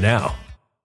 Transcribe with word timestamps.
now. 0.00 0.34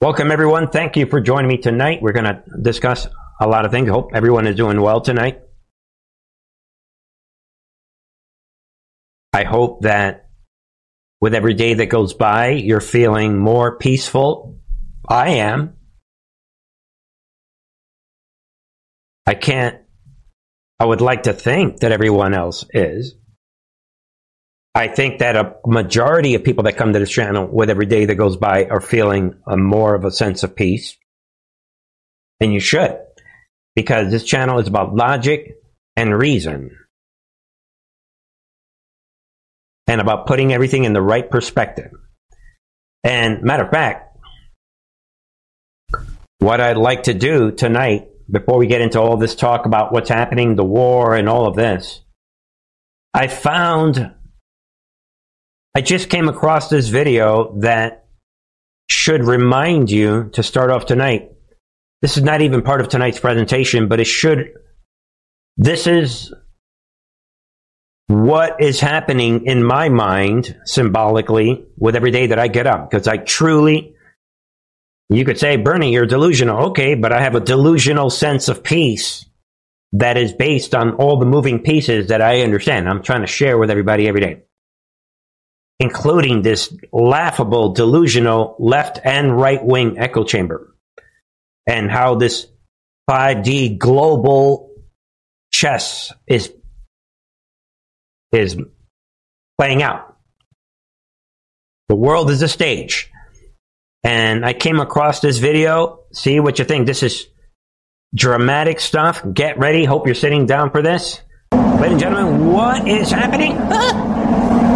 Welcome, 0.00 0.30
everyone. 0.30 0.70
Thank 0.70 0.96
you 0.96 1.06
for 1.06 1.20
joining 1.20 1.48
me 1.48 1.56
tonight. 1.56 1.98
We're 2.00 2.12
going 2.12 2.24
to 2.24 2.40
discuss 2.62 3.08
a 3.40 3.48
lot 3.48 3.64
of 3.64 3.72
things. 3.72 3.88
Hope 3.88 4.12
everyone 4.14 4.46
is 4.46 4.54
doing 4.54 4.80
well 4.80 5.00
tonight. 5.00 5.40
I 9.32 9.42
hope 9.42 9.82
that 9.82 10.28
with 11.20 11.34
every 11.34 11.54
day 11.54 11.74
that 11.74 11.86
goes 11.86 12.14
by, 12.14 12.50
you're 12.50 12.80
feeling 12.80 13.38
more 13.38 13.76
peaceful. 13.76 14.60
I 15.08 15.30
am. 15.30 15.76
I 19.26 19.34
can't, 19.34 19.80
I 20.78 20.84
would 20.84 21.00
like 21.00 21.24
to 21.24 21.32
think 21.32 21.80
that 21.80 21.90
everyone 21.90 22.34
else 22.34 22.64
is. 22.72 23.16
I 24.74 24.88
think 24.88 25.18
that 25.18 25.36
a 25.36 25.56
majority 25.66 26.34
of 26.34 26.44
people 26.44 26.64
that 26.64 26.76
come 26.76 26.92
to 26.92 26.98
this 26.98 27.10
channel 27.10 27.48
with 27.50 27.70
every 27.70 27.86
day 27.86 28.04
that 28.04 28.14
goes 28.14 28.36
by 28.36 28.66
are 28.66 28.80
feeling 28.80 29.34
a 29.46 29.56
more 29.56 29.94
of 29.94 30.04
a 30.04 30.10
sense 30.10 30.42
of 30.42 30.54
peace. 30.54 30.96
And 32.40 32.52
you 32.52 32.60
should, 32.60 32.96
because 33.74 34.10
this 34.10 34.24
channel 34.24 34.60
is 34.60 34.68
about 34.68 34.94
logic 34.94 35.56
and 35.96 36.16
reason. 36.16 36.76
And 39.88 40.00
about 40.00 40.26
putting 40.26 40.52
everything 40.52 40.84
in 40.84 40.92
the 40.92 41.02
right 41.02 41.28
perspective. 41.28 41.90
And 43.02 43.42
matter 43.42 43.64
of 43.64 43.70
fact, 43.70 44.16
what 46.38 46.60
I'd 46.60 46.76
like 46.76 47.04
to 47.04 47.14
do 47.14 47.50
tonight, 47.50 48.08
before 48.30 48.58
we 48.58 48.66
get 48.66 48.82
into 48.82 49.00
all 49.00 49.16
this 49.16 49.34
talk 49.34 49.66
about 49.66 49.92
what's 49.92 50.10
happening, 50.10 50.54
the 50.54 50.64
war, 50.64 51.16
and 51.16 51.28
all 51.28 51.46
of 51.46 51.56
this, 51.56 52.02
I 53.12 53.26
found 53.26 54.14
I 55.74 55.80
just 55.80 56.08
came 56.08 56.28
across 56.28 56.68
this 56.68 56.88
video 56.88 57.56
that 57.60 58.06
should 58.88 59.24
remind 59.24 59.90
you 59.90 60.30
to 60.32 60.42
start 60.42 60.70
off 60.70 60.86
tonight. 60.86 61.32
This 62.00 62.16
is 62.16 62.22
not 62.22 62.40
even 62.40 62.62
part 62.62 62.80
of 62.80 62.88
tonight's 62.88 63.20
presentation, 63.20 63.88
but 63.88 64.00
it 64.00 64.06
should. 64.06 64.52
This 65.56 65.86
is 65.86 66.32
what 68.06 68.62
is 68.62 68.80
happening 68.80 69.44
in 69.46 69.62
my 69.62 69.88
mind 69.88 70.56
symbolically 70.64 71.66
with 71.76 71.96
every 71.96 72.10
day 72.10 72.28
that 72.28 72.38
I 72.38 72.48
get 72.48 72.66
up 72.66 72.90
because 72.90 73.06
I 73.06 73.18
truly. 73.18 73.94
You 75.10 75.24
could 75.24 75.38
say, 75.38 75.56
Bernie, 75.56 75.92
you're 75.92 76.06
delusional. 76.06 76.66
Okay, 76.68 76.94
but 76.94 77.12
I 77.12 77.20
have 77.20 77.34
a 77.34 77.40
delusional 77.40 78.10
sense 78.10 78.48
of 78.48 78.62
peace 78.62 79.24
that 79.92 80.18
is 80.18 80.32
based 80.32 80.74
on 80.74 80.94
all 80.94 81.18
the 81.18 81.26
moving 81.26 81.60
pieces 81.60 82.08
that 82.08 82.20
I 82.20 82.42
understand. 82.42 82.88
I'm 82.88 83.02
trying 83.02 83.22
to 83.22 83.26
share 83.26 83.56
with 83.58 83.70
everybody 83.70 84.06
every 84.06 84.20
day 84.20 84.42
including 85.80 86.42
this 86.42 86.74
laughable, 86.92 87.72
delusional 87.72 88.56
left 88.58 88.98
and 89.04 89.36
right 89.36 89.64
wing 89.64 89.98
echo 89.98 90.24
chamber, 90.24 90.74
and 91.66 91.90
how 91.90 92.14
this 92.16 92.46
5D 93.08 93.78
global 93.78 94.70
chess 95.52 96.12
is 96.26 96.52
is 98.32 98.56
playing 99.58 99.82
out. 99.82 100.16
The 101.88 101.96
world 101.96 102.30
is 102.30 102.42
a 102.42 102.48
stage. 102.48 103.10
And 104.04 104.44
I 104.44 104.52
came 104.52 104.78
across 104.78 105.20
this 105.20 105.38
video. 105.38 106.00
See 106.12 106.38
what 106.38 106.58
you 106.58 106.64
think. 106.64 106.86
This 106.86 107.02
is 107.02 107.26
dramatic 108.14 108.80
stuff. 108.80 109.22
Get 109.32 109.58
ready. 109.58 109.84
Hope 109.84 110.06
you're 110.06 110.14
sitting 110.14 110.46
down 110.46 110.70
for 110.70 110.82
this. 110.82 111.20
Ladies 111.52 111.92
and 111.92 112.00
gentlemen, 112.00 112.52
what 112.52 112.86
is 112.86 113.10
happening? 113.10 113.56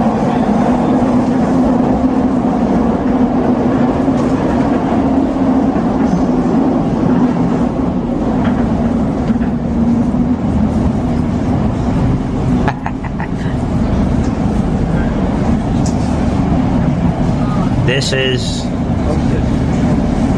This 17.93 18.15
is 18.15 18.65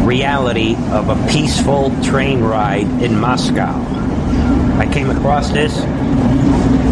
reality 0.05 0.75
of 0.91 1.09
a 1.09 1.15
peaceful 1.31 1.93
train 2.03 2.41
ride 2.41 2.89
in 3.01 3.17
Moscow. 3.17 3.81
I 4.77 4.91
came 4.93 5.09
across 5.09 5.51
this. 5.51 5.79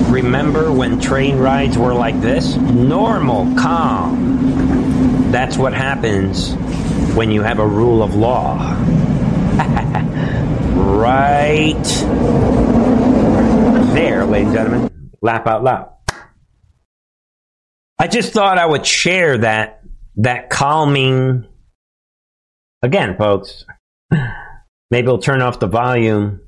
Remember 0.09 0.71
when 0.71 1.01
train 1.01 1.39
rides 1.39 1.77
were 1.77 1.93
like 1.93 2.21
this? 2.21 2.55
Normal, 2.55 3.57
calm. 3.57 5.33
That's 5.33 5.57
what 5.59 5.75
happens 5.75 6.55
when 7.17 7.33
you 7.33 7.43
have 7.43 7.59
a 7.59 7.67
rule 7.67 8.01
of 8.01 8.15
law. 8.15 8.77
right 10.77 11.83
there, 13.95 14.25
ladies 14.27 14.47
and 14.47 14.55
gentlemen. 14.55 15.11
Laugh 15.21 15.45
out 15.49 15.65
loud. 15.65 15.93
I 17.99 18.07
just 18.07 18.33
thought 18.33 18.59
I 18.59 18.67
would 18.67 18.87
share 18.87 19.39
that 19.39 19.82
that 20.17 20.51
calming. 20.51 21.47
Again, 22.83 23.17
folks, 23.17 23.65
maybe 24.91 25.07
we'll 25.07 25.19
turn 25.19 25.43
off 25.43 25.61
the 25.61 25.67
volume. 25.67 26.41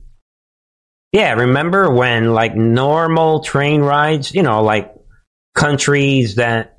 Yeah, 1.12 1.34
remember 1.34 1.92
when 1.92 2.32
like 2.34 2.56
normal 2.56 3.40
train 3.40 3.82
rides, 3.82 4.34
you 4.34 4.42
know, 4.42 4.62
like 4.62 4.92
countries 5.54 6.34
that 6.36 6.78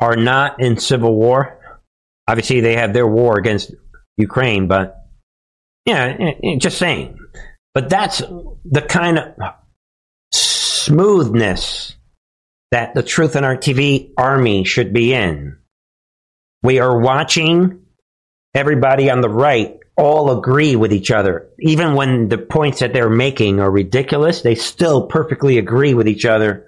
are 0.00 0.16
not 0.16 0.60
in 0.60 0.78
civil 0.78 1.14
war. 1.14 1.60
Obviously, 2.28 2.60
they 2.60 2.74
have 2.74 2.92
their 2.92 3.06
war 3.06 3.38
against 3.38 3.72
Ukraine, 4.16 4.66
but 4.66 4.96
yeah, 5.84 6.34
eh, 6.42 6.56
just 6.58 6.78
saying. 6.78 7.18
But 7.72 7.88
that's 7.88 8.18
the 8.18 8.82
kind 8.82 9.18
of 9.18 9.34
smoothness 10.32 11.94
that 12.72 12.94
the 12.94 13.02
Truth 13.02 13.36
and 13.36 13.46
Art 13.46 13.62
TV 13.62 14.12
army 14.16 14.64
should 14.64 14.92
be 14.92 15.14
in. 15.14 15.58
We 16.66 16.80
are 16.80 16.98
watching 16.98 17.82
everybody 18.52 19.08
on 19.08 19.20
the 19.20 19.28
right 19.28 19.78
all 19.96 20.36
agree 20.36 20.74
with 20.74 20.92
each 20.92 21.12
other. 21.12 21.48
Even 21.60 21.94
when 21.94 22.28
the 22.28 22.38
points 22.38 22.80
that 22.80 22.92
they're 22.92 23.08
making 23.08 23.60
are 23.60 23.70
ridiculous, 23.70 24.42
they 24.42 24.56
still 24.56 25.06
perfectly 25.06 25.58
agree 25.58 25.94
with 25.94 26.08
each 26.08 26.24
other. 26.24 26.66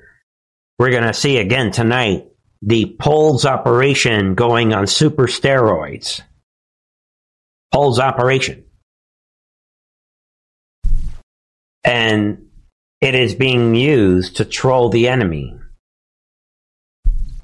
We're 0.78 0.92
going 0.92 1.02
to 1.02 1.12
see 1.12 1.38
again 1.38 1.72
tonight 1.72 2.28
the 2.62 2.94
polls 3.00 3.44
operation 3.44 4.36
going 4.36 4.72
on 4.72 4.86
super 4.86 5.26
steroids. 5.26 6.20
Polls 7.74 7.98
operation. 7.98 8.66
And 11.82 12.50
it 13.00 13.16
is 13.16 13.34
being 13.34 13.74
used 13.74 14.36
to 14.36 14.44
troll 14.44 14.90
the 14.90 15.08
enemy. 15.08 15.58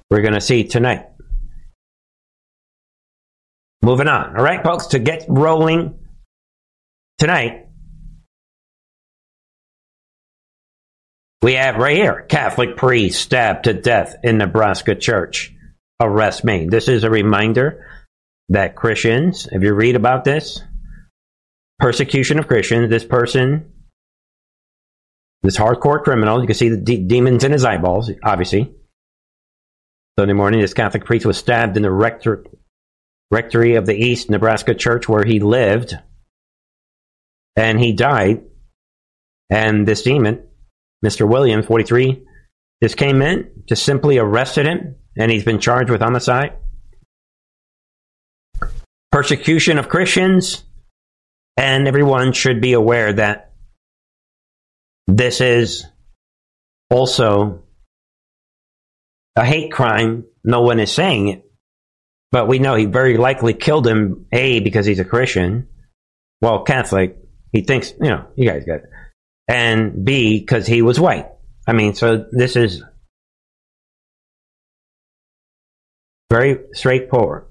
We're 0.08 0.22
going 0.22 0.34
to 0.34 0.40
see 0.40 0.62
tonight. 0.62 1.06
Moving 3.84 4.08
on. 4.08 4.34
All 4.34 4.42
right, 4.42 4.64
folks, 4.64 4.86
to 4.88 4.98
get 4.98 5.26
rolling 5.28 5.98
tonight, 7.18 7.66
we 11.42 11.52
have 11.52 11.76
right 11.76 11.94
here 11.94 12.22
Catholic 12.22 12.78
priest 12.78 13.20
stabbed 13.20 13.64
to 13.64 13.74
death 13.74 14.16
in 14.22 14.38
Nebraska 14.38 14.94
church. 14.94 15.52
Arrest 16.00 16.44
me. 16.44 16.66
This 16.66 16.88
is 16.88 17.04
a 17.04 17.10
reminder 17.10 17.84
that 18.48 18.74
Christians, 18.74 19.48
if 19.52 19.62
you 19.62 19.74
read 19.74 19.96
about 19.96 20.24
this, 20.24 20.62
persecution 21.78 22.38
of 22.38 22.48
Christians, 22.48 22.88
this 22.88 23.04
person, 23.04 23.70
this 25.42 25.58
hardcore 25.58 26.02
criminal, 26.02 26.40
you 26.40 26.46
can 26.46 26.56
see 26.56 26.70
the 26.70 26.80
de- 26.80 27.04
demons 27.04 27.44
in 27.44 27.52
his 27.52 27.66
eyeballs, 27.66 28.10
obviously. 28.22 28.74
Sunday 30.18 30.32
morning, 30.32 30.62
this 30.62 30.72
Catholic 30.72 31.04
priest 31.04 31.26
was 31.26 31.36
stabbed 31.36 31.76
in 31.76 31.82
the 31.82 31.90
rector 31.90 32.46
rectory 33.30 33.74
of 33.76 33.86
the 33.86 33.96
East 33.96 34.30
Nebraska 34.30 34.74
Church 34.74 35.08
where 35.08 35.24
he 35.24 35.40
lived, 35.40 35.94
and 37.56 37.78
he 37.80 37.92
died. 37.92 38.42
And 39.50 39.86
this 39.86 40.02
demon, 40.02 40.46
Mr. 41.04 41.28
Williams, 41.28 41.66
43, 41.66 42.22
just 42.82 42.96
came 42.96 43.22
in, 43.22 43.50
just 43.68 43.84
simply 43.84 44.18
arrested 44.18 44.66
him, 44.66 44.96
and 45.16 45.30
he's 45.30 45.44
been 45.44 45.60
charged 45.60 45.90
with 45.90 46.00
homicide. 46.00 46.54
persecution 49.14 49.78
of 49.78 49.88
Christians, 49.88 50.64
and 51.56 51.86
everyone 51.86 52.32
should 52.32 52.60
be 52.60 52.72
aware 52.72 53.12
that 53.12 53.52
this 55.06 55.40
is 55.40 55.86
also 56.90 57.62
a 59.36 59.44
hate 59.44 59.70
crime. 59.70 60.24
No 60.42 60.62
one 60.62 60.80
is 60.80 60.90
saying 60.90 61.28
it, 61.28 61.48
but 62.34 62.48
we 62.48 62.58
know 62.58 62.74
he 62.74 62.86
very 62.86 63.16
likely 63.16 63.54
killed 63.54 63.86
him, 63.86 64.26
A, 64.32 64.58
because 64.58 64.86
he's 64.86 64.98
a 64.98 65.04
Christian, 65.04 65.68
well, 66.42 66.64
Catholic. 66.64 67.16
He 67.52 67.60
thinks, 67.60 67.92
you 68.00 68.10
know, 68.10 68.26
you 68.34 68.48
guys 68.50 68.64
get 68.64 68.78
it. 68.78 68.90
And 69.46 70.04
B, 70.04 70.40
because 70.40 70.66
he 70.66 70.82
was 70.82 70.98
white. 70.98 71.28
I 71.64 71.74
mean, 71.74 71.94
so 71.94 72.26
this 72.32 72.56
is 72.56 72.82
very 76.28 76.58
straightforward. 76.72 77.46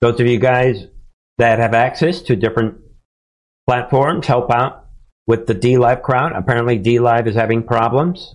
Those 0.00 0.18
of 0.18 0.26
you 0.26 0.38
guys 0.38 0.86
that 1.36 1.58
have 1.58 1.74
access 1.74 2.22
to 2.22 2.36
different 2.36 2.78
platforms, 3.68 4.26
help 4.26 4.50
out 4.50 4.86
with 5.26 5.46
the 5.46 5.54
DLive 5.54 6.00
crowd. 6.00 6.32
Apparently, 6.32 6.78
DLive 6.78 7.26
is 7.26 7.34
having 7.34 7.64
problems 7.64 8.34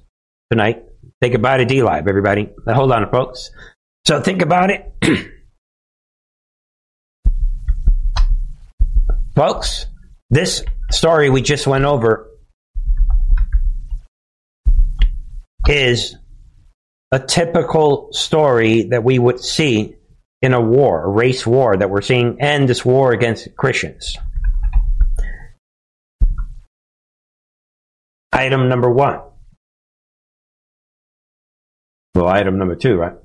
tonight. 0.52 0.84
Think 1.24 1.34
about 1.34 1.60
it, 1.60 1.70
DLive, 1.70 2.08
everybody. 2.08 2.50
Hold 2.68 2.92
on, 2.92 3.10
folks. 3.10 3.50
So 4.08 4.22
think 4.22 4.42
about 4.42 4.72
it. 4.72 4.94
folks, 9.36 9.88
this 10.30 10.64
story 10.90 11.30
we 11.30 11.42
just 11.42 11.68
went 11.68 11.84
over 11.84 12.30
is 15.68 16.16
a 17.12 17.20
typical 17.20 18.08
story 18.14 18.84
that 18.84 19.04
we 19.04 19.20
would 19.20 19.42
see 19.42 19.98
in 20.42 20.54
a 20.54 20.62
war, 20.62 21.04
a 21.04 21.10
race 21.10 21.46
war 21.46 21.76
that 21.76 21.90
we're 21.90 22.02
seeing, 22.02 22.38
and 22.40 22.70
this 22.70 22.86
war 22.86 23.12
against 23.12 23.58
Christians. 23.58 24.16
Item 28.32 28.70
number 28.70 28.90
one. 28.90 29.20
Well, 32.16 32.30
item 32.30 32.58
number 32.58 32.76
two, 32.78 32.96
right? 32.96 33.18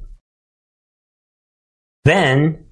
Then 2.04 2.66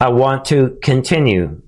I 0.00 0.10
want 0.10 0.44
to 0.46 0.78
continue 0.82 1.62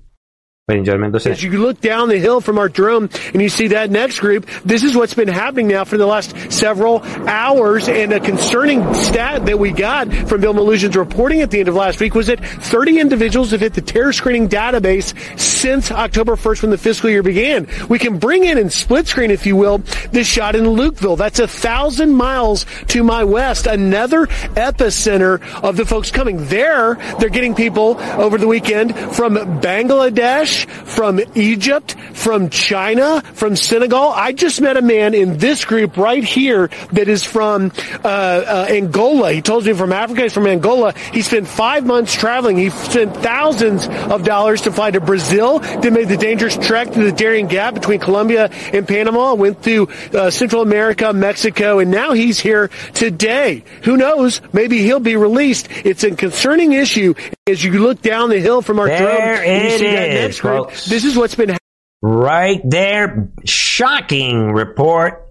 ladies 0.69 0.81
and 0.81 0.85
gentlemen. 0.85 1.15
As 1.15 1.43
you 1.43 1.57
look 1.57 1.81
down 1.81 2.09
the 2.09 2.19
hill 2.19 2.41
from 2.41 2.59
our 2.59 2.69
drone 2.69 3.09
and 3.33 3.41
you 3.41 3.49
see 3.49 3.69
that 3.69 3.89
next 3.89 4.19
group, 4.19 4.45
this 4.63 4.83
is 4.83 4.95
what's 4.95 5.15
been 5.15 5.27
happening 5.27 5.67
now 5.67 5.83
for 5.83 5.97
the 5.97 6.05
last 6.05 6.51
several 6.51 7.01
hours. 7.27 7.89
And 7.89 8.13
a 8.13 8.19
concerning 8.19 8.93
stat 8.93 9.47
that 9.47 9.57
we 9.57 9.71
got 9.71 10.13
from 10.13 10.41
Bill 10.41 10.53
Melugin's 10.53 10.95
reporting 10.95 11.41
at 11.41 11.49
the 11.49 11.59
end 11.59 11.69
of 11.69 11.75
last 11.75 11.99
week 11.99 12.13
was 12.13 12.27
that 12.27 12.39
30 12.39 12.99
individuals 12.99 13.51
have 13.51 13.61
hit 13.61 13.73
the 13.73 13.81
terror 13.81 14.13
screening 14.13 14.47
database 14.47 15.17
since 15.39 15.91
October 15.91 16.35
1st 16.35 16.61
when 16.61 16.71
the 16.71 16.77
fiscal 16.77 17.09
year 17.09 17.23
began. 17.23 17.67
We 17.89 17.97
can 17.97 18.19
bring 18.19 18.43
in 18.43 18.57
and 18.57 18.71
split 18.71 19.07
screen, 19.07 19.31
if 19.31 19.45
you 19.45 19.55
will, 19.55 19.79
this 20.11 20.27
shot 20.27 20.55
in 20.55 20.65
Lukeville. 20.65 21.17
That's 21.17 21.39
a 21.39 21.47
thousand 21.47 22.13
miles 22.13 22.65
to 22.89 23.03
my 23.03 23.23
west, 23.23 23.65
another 23.65 24.27
epicenter 24.27 25.41
of 25.63 25.77
the 25.77 25.85
folks 25.85 26.11
coming 26.11 26.45
there. 26.45 26.95
They're 27.19 27.29
getting 27.29 27.55
people 27.55 27.97
over 27.99 28.37
the 28.37 28.47
weekend 28.47 28.95
from 28.95 29.35
Bangladesh, 29.61 30.58
from 30.65 31.19
Egypt, 31.35 31.95
from 32.13 32.49
China, 32.49 33.21
from 33.21 33.55
Senegal. 33.55 34.09
I 34.09 34.33
just 34.33 34.61
met 34.61 34.77
a 34.77 34.81
man 34.81 35.13
in 35.13 35.37
this 35.37 35.65
group 35.65 35.97
right 35.97 36.23
here 36.23 36.69
that 36.91 37.07
is 37.07 37.23
from 37.23 37.71
uh, 38.03 38.07
uh, 38.07 38.67
Angola. 38.69 39.31
He 39.31 39.41
told 39.41 39.65
me 39.65 39.73
from 39.73 39.93
Africa. 39.93 40.23
He's 40.23 40.33
from 40.33 40.47
Angola. 40.47 40.93
He 41.13 41.21
spent 41.21 41.47
five 41.47 41.85
months 41.85 42.13
traveling. 42.13 42.57
He 42.57 42.69
spent 42.69 43.15
thousands 43.17 43.87
of 43.87 44.23
dollars 44.23 44.61
to 44.63 44.71
fly 44.71 44.91
to 44.91 45.01
Brazil. 45.01 45.59
Then 45.59 45.93
made 45.93 46.07
the 46.07 46.17
dangerous 46.17 46.57
trek 46.57 46.91
to 46.93 47.03
the 47.03 47.11
Darien 47.11 47.47
Gap 47.47 47.73
between 47.73 47.99
Colombia 47.99 48.49
and 48.73 48.87
Panama. 48.87 49.33
Went 49.33 49.61
through 49.61 49.89
uh, 50.13 50.29
Central 50.29 50.61
America, 50.61 51.13
Mexico, 51.13 51.79
and 51.79 51.91
now 51.91 52.13
he's 52.13 52.39
here 52.39 52.69
today. 52.93 53.63
Who 53.83 53.97
knows? 53.97 54.41
Maybe 54.53 54.79
he'll 54.79 54.99
be 54.99 55.15
released. 55.15 55.67
It's 55.85 56.03
a 56.03 56.11
concerning 56.15 56.73
issue 56.73 57.13
as 57.49 57.63
you 57.63 57.71
look 57.79 58.01
down 58.01 58.29
the 58.29 58.39
hill 58.39 58.61
from 58.61 58.79
our 58.79 58.87
there 58.87 59.43
and 59.43 59.63
you 59.63 59.77
see 59.77 59.85
is, 59.85 59.93
that 59.93 60.07
next 60.09 60.39
group. 60.41 60.67
folks. 60.67 60.85
This 60.85 61.05
is 61.05 61.17
what's 61.17 61.35
been 61.35 61.57
Right 62.01 62.61
there. 62.63 63.29
Shocking 63.45 64.53
report. 64.53 65.27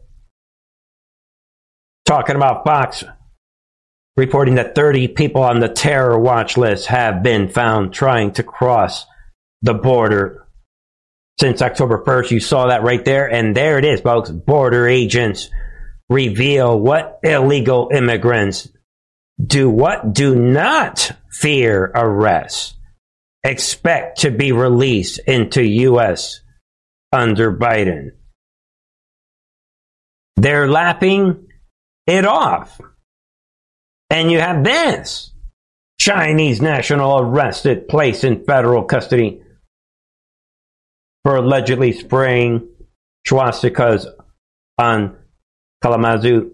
Talking 2.04 2.37
about 2.37 2.64
Fox 2.64 3.04
reporting 4.16 4.56
that 4.56 4.75
30 4.75 5.08
people 5.08 5.42
on 5.42 5.60
the 5.60 5.68
terror 5.68 6.18
watch 6.18 6.56
list 6.56 6.87
have 6.87 7.22
been 7.22 7.48
found 7.48 7.94
trying 7.94 8.32
to 8.32 8.42
cross 8.42 9.06
the 9.62 9.75
border 9.75 10.46
since 11.38 11.62
October 11.62 12.02
1st. 12.04 12.30
You 12.32 12.40
saw 12.40 12.66
that 12.66 12.82
right 12.82 13.04
there. 13.04 13.30
And 13.30 13.56
there 13.56 13.78
it 13.78 13.84
is, 13.84 14.00
folks. 14.00 14.30
Border 14.30 14.88
agents 14.88 15.50
reveal 16.08 16.78
what 16.78 17.20
illegal 17.22 17.90
immigrants 17.92 18.68
do 19.45 19.71
what? 19.71 20.12
Do 20.12 20.35
not 20.35 21.12
fear 21.30 21.90
arrest. 21.95 22.76
Expect 23.45 24.21
to 24.21 24.30
be 24.30 24.52
released 24.52 25.21
into 25.26 25.62
U.S. 25.62 26.40
under 27.12 27.57
Biden. 27.57 28.11
They're 30.37 30.68
lapping 30.68 31.49
it 32.07 32.25
off. 32.25 32.80
And 34.11 34.30
you 34.30 34.40
have 34.40 34.64
this 34.64 35.33
Chinese 36.00 36.61
national 36.61 37.18
arrested, 37.18 37.88
placed 37.88 38.25
in 38.25 38.45
federal 38.45 38.85
custody 38.85 39.42
for 41.25 41.37
allegedly 41.37 41.92
spraying 41.92 42.68
swastikas 43.26 44.07
on 44.78 45.16
Kalamazoo 45.83 46.52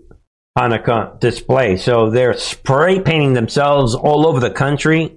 Hanukkah 0.57 1.19
display. 1.19 1.77
So 1.77 2.11
they're 2.11 2.35
spray 2.35 3.01
painting 3.01 3.35
themselves 3.35 3.95
all 3.95 4.27
over 4.27 4.41
the 4.41 4.51
country. 4.51 5.17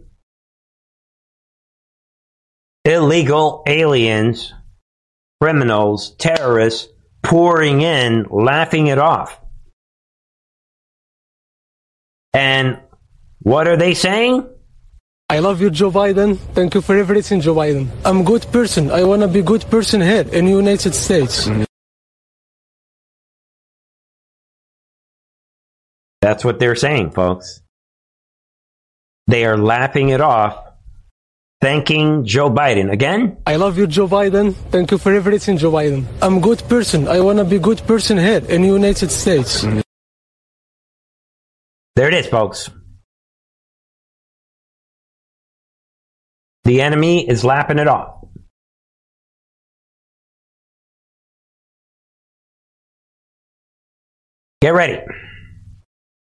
Illegal 2.86 3.64
aliens, 3.68 4.54
criminals, 5.42 6.16
terrorists 6.16 6.88
pouring 7.22 7.82
in, 7.82 8.26
laughing 8.30 8.88
it 8.88 8.98
off. 8.98 9.40
And 12.34 12.80
what 13.40 13.68
are 13.68 13.78
they 13.78 13.94
saying? 13.94 14.48
I 15.30 15.40
love 15.40 15.60
you, 15.60 15.70
Joe 15.70 15.92
Biden. 15.92 16.38
Thank 16.54 16.74
you 16.74 16.82
for 16.82 16.98
everything, 16.98 17.42
Joe 17.42 17.54
Biden. 17.54 17.90
I'm 18.06 18.22
a 18.22 18.24
good 18.24 18.46
person. 18.52 18.90
I 18.90 19.04
want 19.04 19.22
to 19.24 19.28
be 19.28 19.40
a 19.40 19.44
good 19.44 19.66
person 19.70 20.00
here 20.00 20.26
in 20.32 20.46
the 20.46 20.52
United 20.52 20.96
States. 20.96 21.48
Mm-hmm. 21.48 21.67
That's 26.22 26.44
what 26.44 26.60
they're 26.60 26.76
saying, 26.76 27.12
folks. 27.12 27.62
They 29.28 29.46
are 29.46 29.58
laughing 29.58 30.10
it 30.10 30.22
off, 30.22 30.58
thanking 31.62 32.26
Joe 32.26 32.50
Biden. 32.50 32.92
Again, 32.92 33.38
I 33.46 33.58
love 33.58 33.78
you, 33.78 33.86
Joe 33.88 34.08
Biden. 34.08 34.56
Thank 34.72 34.92
you 34.92 34.98
for 34.98 35.14
everything, 35.14 35.58
Joe 35.58 35.72
Biden. 35.72 36.06
I'm 36.22 36.38
a 36.38 36.40
good 36.40 36.64
person. 36.70 37.08
I 37.08 37.20
want 37.20 37.40
to 37.40 37.46
be 37.46 37.58
a 37.58 37.60
good 37.60 37.86
person 37.86 38.18
here 38.18 38.44
in 38.48 38.62
the 38.62 38.68
United 38.68 39.12
States. 39.12 39.62
there 41.96 42.08
it 42.08 42.14
is, 42.14 42.28
folks. 42.28 42.70
The 46.64 46.82
enemy 46.82 47.28
is 47.30 47.44
lapping 47.44 47.80
it 47.80 47.88
off. 47.88 48.16
Get 54.62 54.74
ready. 54.74 55.00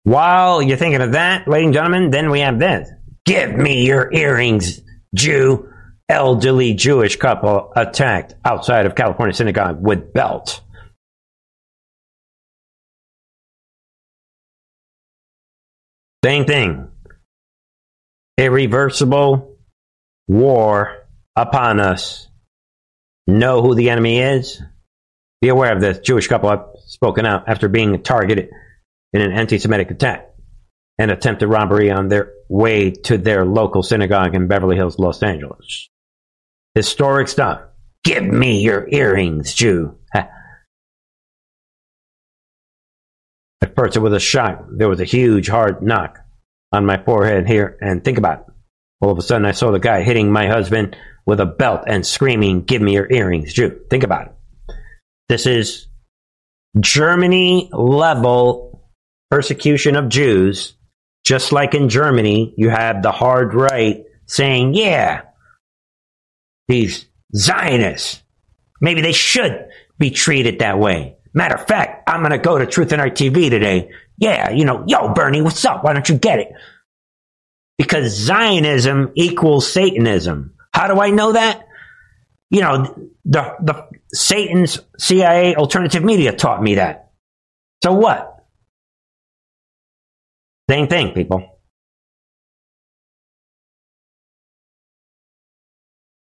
While 0.04 0.62
you're 0.62 0.76
thinking 0.76 1.00
of 1.00 1.12
that, 1.12 1.46
ladies 1.46 1.66
and 1.66 1.74
gentlemen, 1.74 2.10
then 2.10 2.30
we 2.30 2.40
have 2.40 2.58
this. 2.58 2.90
Give 3.24 3.54
me 3.54 3.86
your 3.86 4.12
earrings, 4.12 4.80
Jew. 5.14 5.68
Elderly 6.08 6.74
Jewish 6.74 7.16
couple 7.16 7.72
attacked 7.74 8.34
outside 8.44 8.84
of 8.84 8.94
California 8.94 9.32
synagogue 9.32 9.80
with 9.80 10.12
belt. 10.12 10.60
Same 16.22 16.44
thing. 16.44 16.88
Irreversible 18.36 19.56
war 20.28 21.06
upon 21.34 21.80
us. 21.80 22.28
Know 23.26 23.62
who 23.62 23.74
the 23.74 23.88
enemy 23.88 24.18
is. 24.18 24.60
Be 25.40 25.48
aware 25.48 25.72
of 25.72 25.80
this. 25.80 25.98
Jewish 26.00 26.28
couple 26.28 26.50
have 26.50 26.66
spoken 26.86 27.24
out 27.24 27.48
after 27.48 27.68
being 27.68 28.02
targeted 28.02 28.50
in 29.12 29.20
an 29.20 29.32
anti 29.32 29.58
Semitic 29.58 29.90
attack 29.90 30.30
and 30.98 31.10
attempted 31.10 31.48
robbery 31.48 31.90
on 31.90 32.08
their 32.08 32.32
way 32.48 32.90
to 32.90 33.18
their 33.18 33.44
local 33.44 33.82
synagogue 33.82 34.34
in 34.34 34.48
Beverly 34.48 34.76
Hills, 34.76 34.98
Los 34.98 35.22
Angeles. 35.22 35.88
Historic 36.74 37.28
stuff. 37.28 37.62
Give 38.04 38.24
me 38.24 38.62
your 38.62 38.88
earrings, 38.88 39.54
Jew. 39.54 39.98
At 43.62 43.76
first, 43.76 43.96
it 43.96 44.00
was 44.00 44.12
a 44.12 44.20
shock. 44.20 44.64
There 44.70 44.88
was 44.88 45.00
a 45.00 45.04
huge, 45.04 45.48
hard 45.48 45.82
knock 45.82 46.18
on 46.72 46.84
my 46.84 47.02
forehead 47.02 47.46
here. 47.46 47.78
And 47.80 48.04
think 48.04 48.18
about 48.18 48.40
it. 48.40 48.46
All 49.00 49.10
of 49.10 49.18
a 49.18 49.22
sudden, 49.22 49.46
I 49.46 49.52
saw 49.52 49.70
the 49.70 49.78
guy 49.78 50.02
hitting 50.02 50.32
my 50.32 50.48
husband 50.48 50.96
with 51.26 51.38
a 51.38 51.46
belt 51.46 51.82
and 51.86 52.04
screaming, 52.04 52.62
Give 52.62 52.82
me 52.82 52.94
your 52.94 53.06
earrings, 53.10 53.54
Jew. 53.54 53.80
Think 53.88 54.02
about 54.02 54.26
it. 54.26 54.74
This 55.28 55.46
is 55.46 55.86
Germany 56.80 57.70
level 57.72 58.71
persecution 59.32 59.96
of 59.96 60.10
Jews. 60.10 60.74
Just 61.24 61.52
like 61.52 61.74
in 61.74 61.88
Germany, 61.88 62.52
you 62.58 62.68
have 62.68 63.02
the 63.02 63.12
hard 63.12 63.54
right 63.54 64.04
saying, 64.26 64.74
Yeah, 64.74 65.22
these 66.68 67.06
Zionists, 67.34 68.22
maybe 68.82 69.00
they 69.00 69.12
should 69.12 69.68
be 69.98 70.10
treated 70.10 70.58
that 70.58 70.78
way. 70.78 71.16
Matter 71.32 71.54
of 71.54 71.66
fact, 71.66 72.10
I'm 72.10 72.20
going 72.20 72.32
to 72.32 72.38
go 72.38 72.58
to 72.58 72.66
Truth 72.66 72.92
and 72.92 73.00
Art 73.00 73.14
TV 73.14 73.48
today. 73.48 73.88
Yeah, 74.18 74.50
you 74.50 74.66
know, 74.66 74.84
yo, 74.86 75.14
Bernie, 75.14 75.40
what's 75.40 75.64
up? 75.64 75.82
Why 75.82 75.94
don't 75.94 76.08
you 76.10 76.18
get 76.18 76.40
it? 76.40 76.48
Because 77.78 78.12
Zionism 78.12 79.12
equals 79.14 79.66
Satanism. 79.72 80.52
How 80.74 80.88
do 80.88 81.00
I 81.00 81.08
know 81.08 81.32
that? 81.32 81.66
You 82.50 82.60
know, 82.60 83.08
the, 83.24 83.56
the 83.62 83.88
Satan's 84.12 84.78
CIA 84.98 85.54
alternative 85.54 86.04
media 86.04 86.36
taught 86.36 86.62
me 86.62 86.74
that. 86.74 87.12
So 87.82 87.94
what? 87.94 88.31
Same 90.72 90.88
thing, 90.88 91.12
people. 91.12 91.60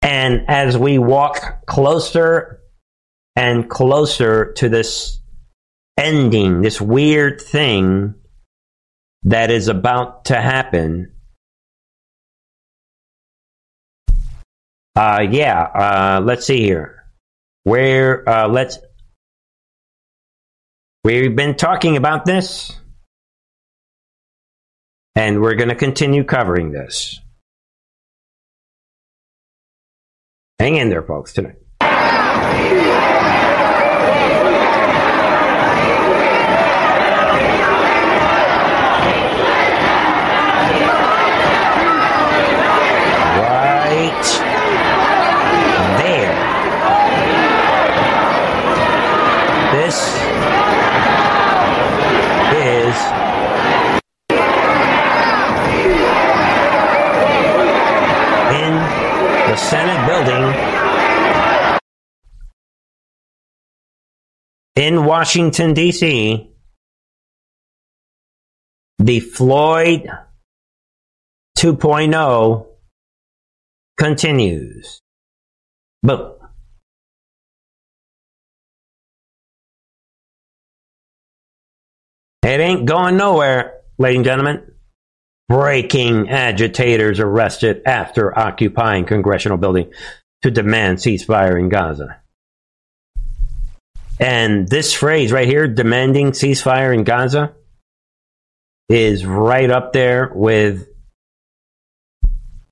And 0.00 0.46
as 0.48 0.78
we 0.78 0.96
walk 0.96 1.66
closer 1.66 2.60
and 3.36 3.68
closer 3.68 4.54
to 4.54 4.70
this 4.70 5.20
ending, 5.98 6.62
this 6.62 6.80
weird 6.80 7.42
thing 7.42 8.14
that 9.24 9.50
is 9.50 9.68
about 9.68 10.24
to 10.26 10.40
happen, 10.40 11.12
uh, 14.96 15.26
yeah, 15.30 15.60
uh, 15.60 16.22
let's 16.24 16.46
see 16.46 16.62
here. 16.62 17.04
Where, 17.64 18.26
uh, 18.26 18.48
let's, 18.48 18.78
we've 21.04 21.36
been 21.36 21.54
talking 21.54 21.98
about 21.98 22.24
this, 22.24 22.77
and 25.18 25.40
we're 25.40 25.56
going 25.56 25.68
to 25.68 25.74
continue 25.74 26.22
covering 26.22 26.70
this. 26.70 27.20
Hang 30.60 30.76
in 30.76 30.90
there, 30.90 31.02
folks, 31.02 31.32
tonight. 31.32 31.56
Right 43.40 44.22
there. 45.98 46.36
This 49.72 49.98
is 52.54 53.18
in 58.50 58.74
the 59.50 59.56
Senate 59.56 60.06
building 60.06 60.42
in 64.78 65.04
Washington, 65.04 65.74
D.C., 65.74 66.48
the 69.00 69.20
Floyd 69.20 70.08
2.0 71.58 72.66
continues. 73.98 75.00
Boom. 76.04 76.34
It 82.44 82.60
ain't 82.60 82.86
going 82.86 83.16
nowhere, 83.16 83.80
ladies 83.98 84.18
and 84.18 84.24
gentlemen. 84.24 84.72
Breaking 85.48 86.28
agitators 86.28 87.18
arrested 87.18 87.82
after 87.84 88.38
occupying 88.38 89.06
congressional 89.06 89.58
building 89.58 89.92
to 90.42 90.52
demand 90.52 90.98
ceasefire 90.98 91.58
in 91.58 91.68
Gaza. 91.68 92.20
And 94.20 94.66
this 94.68 94.92
phrase 94.92 95.30
right 95.30 95.46
here, 95.46 95.68
demanding 95.68 96.32
ceasefire 96.32 96.92
in 96.92 97.04
Gaza, 97.04 97.54
is 98.88 99.24
right 99.24 99.70
up 99.70 99.92
there 99.92 100.30
with. 100.34 100.88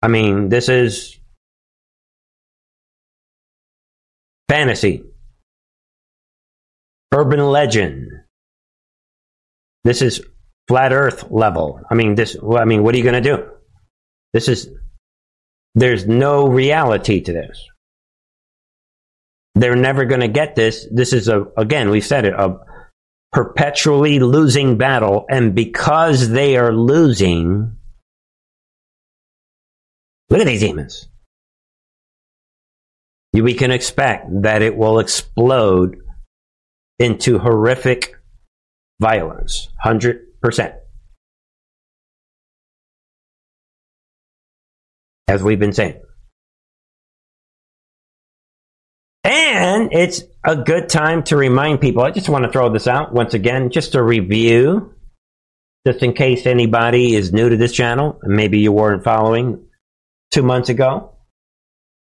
I 0.02 0.08
mean, 0.08 0.48
this 0.48 0.68
is 0.68 1.18
fantasy, 4.48 5.04
urban 7.12 7.40
legend. 7.40 8.08
This 9.84 10.02
is 10.02 10.20
flat 10.68 10.92
Earth 10.92 11.30
level. 11.30 11.80
I 11.88 11.94
mean, 11.94 12.16
this. 12.16 12.36
I 12.42 12.64
mean, 12.64 12.82
what 12.82 12.94
are 12.94 12.98
you 12.98 13.04
going 13.04 13.22
to 13.22 13.36
do? 13.36 13.48
This 14.32 14.48
is. 14.48 14.68
There's 15.76 16.06
no 16.06 16.48
reality 16.48 17.20
to 17.20 17.32
this. 17.32 17.68
They're 19.56 19.74
never 19.74 20.04
going 20.04 20.20
to 20.20 20.28
get 20.28 20.54
this. 20.54 20.86
This 20.92 21.14
is 21.14 21.28
a 21.28 21.46
again, 21.56 21.88
we've 21.88 22.04
said 22.04 22.26
it, 22.26 22.34
a 22.34 22.58
perpetually 23.32 24.18
losing 24.20 24.76
battle, 24.76 25.24
and 25.30 25.54
because 25.54 26.28
they 26.28 26.58
are 26.58 26.72
losing, 26.72 27.74
look 30.28 30.40
at 30.40 30.46
these 30.46 30.60
demons. 30.60 31.08
We 33.32 33.54
can 33.54 33.70
expect 33.70 34.26
that 34.42 34.60
it 34.60 34.76
will 34.76 34.98
explode 34.98 35.96
into 36.98 37.38
horrific 37.38 38.14
violence, 39.00 39.68
hundred 39.80 40.38
percent. 40.42 40.74
As 45.28 45.42
we've 45.42 45.58
been 45.58 45.72
saying. 45.72 46.00
And 49.26 49.92
it's 49.92 50.22
a 50.44 50.54
good 50.54 50.88
time 50.88 51.24
to 51.24 51.36
remind 51.36 51.80
people. 51.80 52.04
I 52.04 52.12
just 52.12 52.28
want 52.28 52.44
to 52.44 52.50
throw 52.52 52.70
this 52.70 52.86
out 52.86 53.12
once 53.12 53.34
again, 53.34 53.70
just 53.70 53.96
a 53.96 54.02
review, 54.02 54.94
just 55.84 56.00
in 56.04 56.12
case 56.12 56.46
anybody 56.46 57.16
is 57.16 57.32
new 57.32 57.48
to 57.48 57.56
this 57.56 57.72
channel, 57.72 58.20
maybe 58.22 58.60
you 58.60 58.70
weren't 58.70 59.02
following 59.02 59.66
two 60.32 60.44
months 60.44 60.68
ago. 60.68 61.16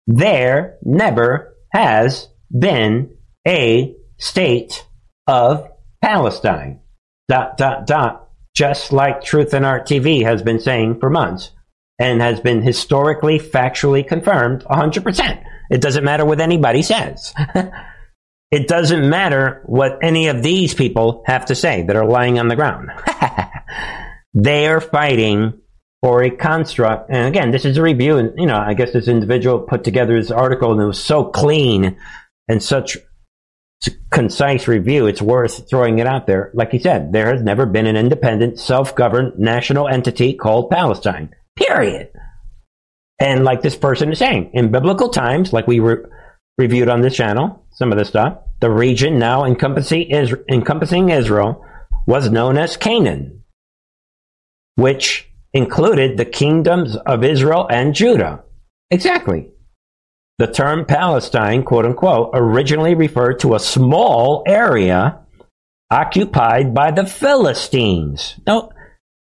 There 0.07 0.77
never 0.83 1.57
has 1.73 2.29
been 2.51 3.17
a 3.49 3.97
state 4.19 4.87
of 5.27 5.71
Palestine. 6.03 6.81
Dot, 7.31 7.57
dot, 7.57 7.87
dot. 7.87 8.29
Just 8.55 8.93
like 8.93 9.23
Truth 9.23 9.55
and 9.55 9.65
Art 9.65 9.89
TV 9.89 10.23
has 10.23 10.43
been 10.43 10.61
saying 10.61 11.01
for 11.01 11.09
months 11.09 11.51
and 11.99 12.21
has 12.21 12.41
been 12.41 12.61
historically, 12.61 13.39
factually 13.39 14.07
confirmed 14.07 14.65
100%. 14.65 15.43
It 15.71 15.81
doesn't 15.81 16.05
matter 16.05 16.25
what 16.25 16.41
anybody 16.41 16.83
says. 16.83 17.35
it 18.51 18.69
doesn't 18.69 19.09
matter 19.09 19.63
what 19.67 19.99
any 20.03 20.29
of 20.29 20.43
these 20.43 20.75
people 20.75 21.23
have 21.27 21.47
to 21.47 21.55
say 21.55 21.83
that 21.83 21.97
are 21.97 22.07
lying 22.07 22.39
on 22.39 22.49
the 22.49 22.57
ground. 22.57 22.91
they 24.35 24.67
are 24.67 24.81
fighting 24.81 25.61
for 26.03 26.23
a 26.23 26.31
construct. 26.31 27.11
And 27.11 27.27
again, 27.27 27.51
this 27.51 27.65
is 27.65 27.77
a 27.77 27.83
review. 27.83 28.17
And, 28.19 28.39
you 28.39 28.47
know, 28.47 28.59
I 28.59 28.75
guess 28.75 28.93
this 28.93 29.09
individual 29.09 29.61
put 29.61 29.83
together 29.83 30.19
this 30.21 30.31
article 30.31 30.73
and 30.73 30.81
it 30.81 30.87
was 30.87 31.03
so 31.03 31.25
clean 31.25 31.97
and 32.49 32.63
such 32.63 32.97
concise 34.11 34.69
review. 34.69 35.07
It's 35.07 35.23
worth 35.23 35.69
throwing 35.69 35.99
it 35.99 36.07
out 36.07 36.27
there. 36.27 36.51
Like 36.55 36.71
he 36.71 36.79
said, 36.79 37.13
there 37.13 37.33
has 37.33 37.43
never 37.43 37.67
been 37.67 37.87
an 37.87 37.97
independent, 37.97 38.59
self-governed 38.59 39.39
national 39.39 39.89
entity 39.89 40.35
called 40.35 40.71
Palestine. 40.71 41.35
Period. 41.57 42.11
And 43.19 43.45
like 43.45 43.63
this 43.63 43.77
person 43.77 44.13
is 44.13 44.19
saying, 44.19 44.51
in 44.53 44.71
biblical 44.71 45.09
times, 45.09 45.53
like 45.53 45.67
we 45.67 45.81
re- 45.81 46.05
reviewed 46.59 46.89
on 46.89 47.01
this 47.01 47.17
channel, 47.17 47.65
some 47.71 47.93
of 47.93 47.99
this 47.99 48.09
stuff, 48.09 48.39
the 48.61 48.71
region 48.71 49.19
now 49.19 49.45
encompassing, 49.45 50.11
Is- 50.11 50.35
encompassing 50.51 51.11
Israel 51.11 51.65
was 52.07 52.31
known 52.31 52.59
as 52.59 52.77
Canaan, 52.77 53.43
which 54.77 55.31
included 55.53 56.17
the 56.17 56.25
kingdoms 56.25 56.97
of 56.97 57.25
Israel 57.25 57.67
and 57.71 57.95
Judah. 57.95 58.45
Exactly. 58.91 59.49
The 60.39 60.47
term 60.47 60.85
Palestine, 60.85 61.63
quote 61.63 61.87
unquote, 61.87 62.31
originally 62.35 62.95
referred 62.95 63.39
to 63.41 63.55
a 63.55 63.61
small 63.61 64.45
area 64.47 65.21
occupied 65.91 66.75
by 66.75 66.91
the 66.91 67.07
Philistines. 67.07 68.39
Now, 68.47 68.71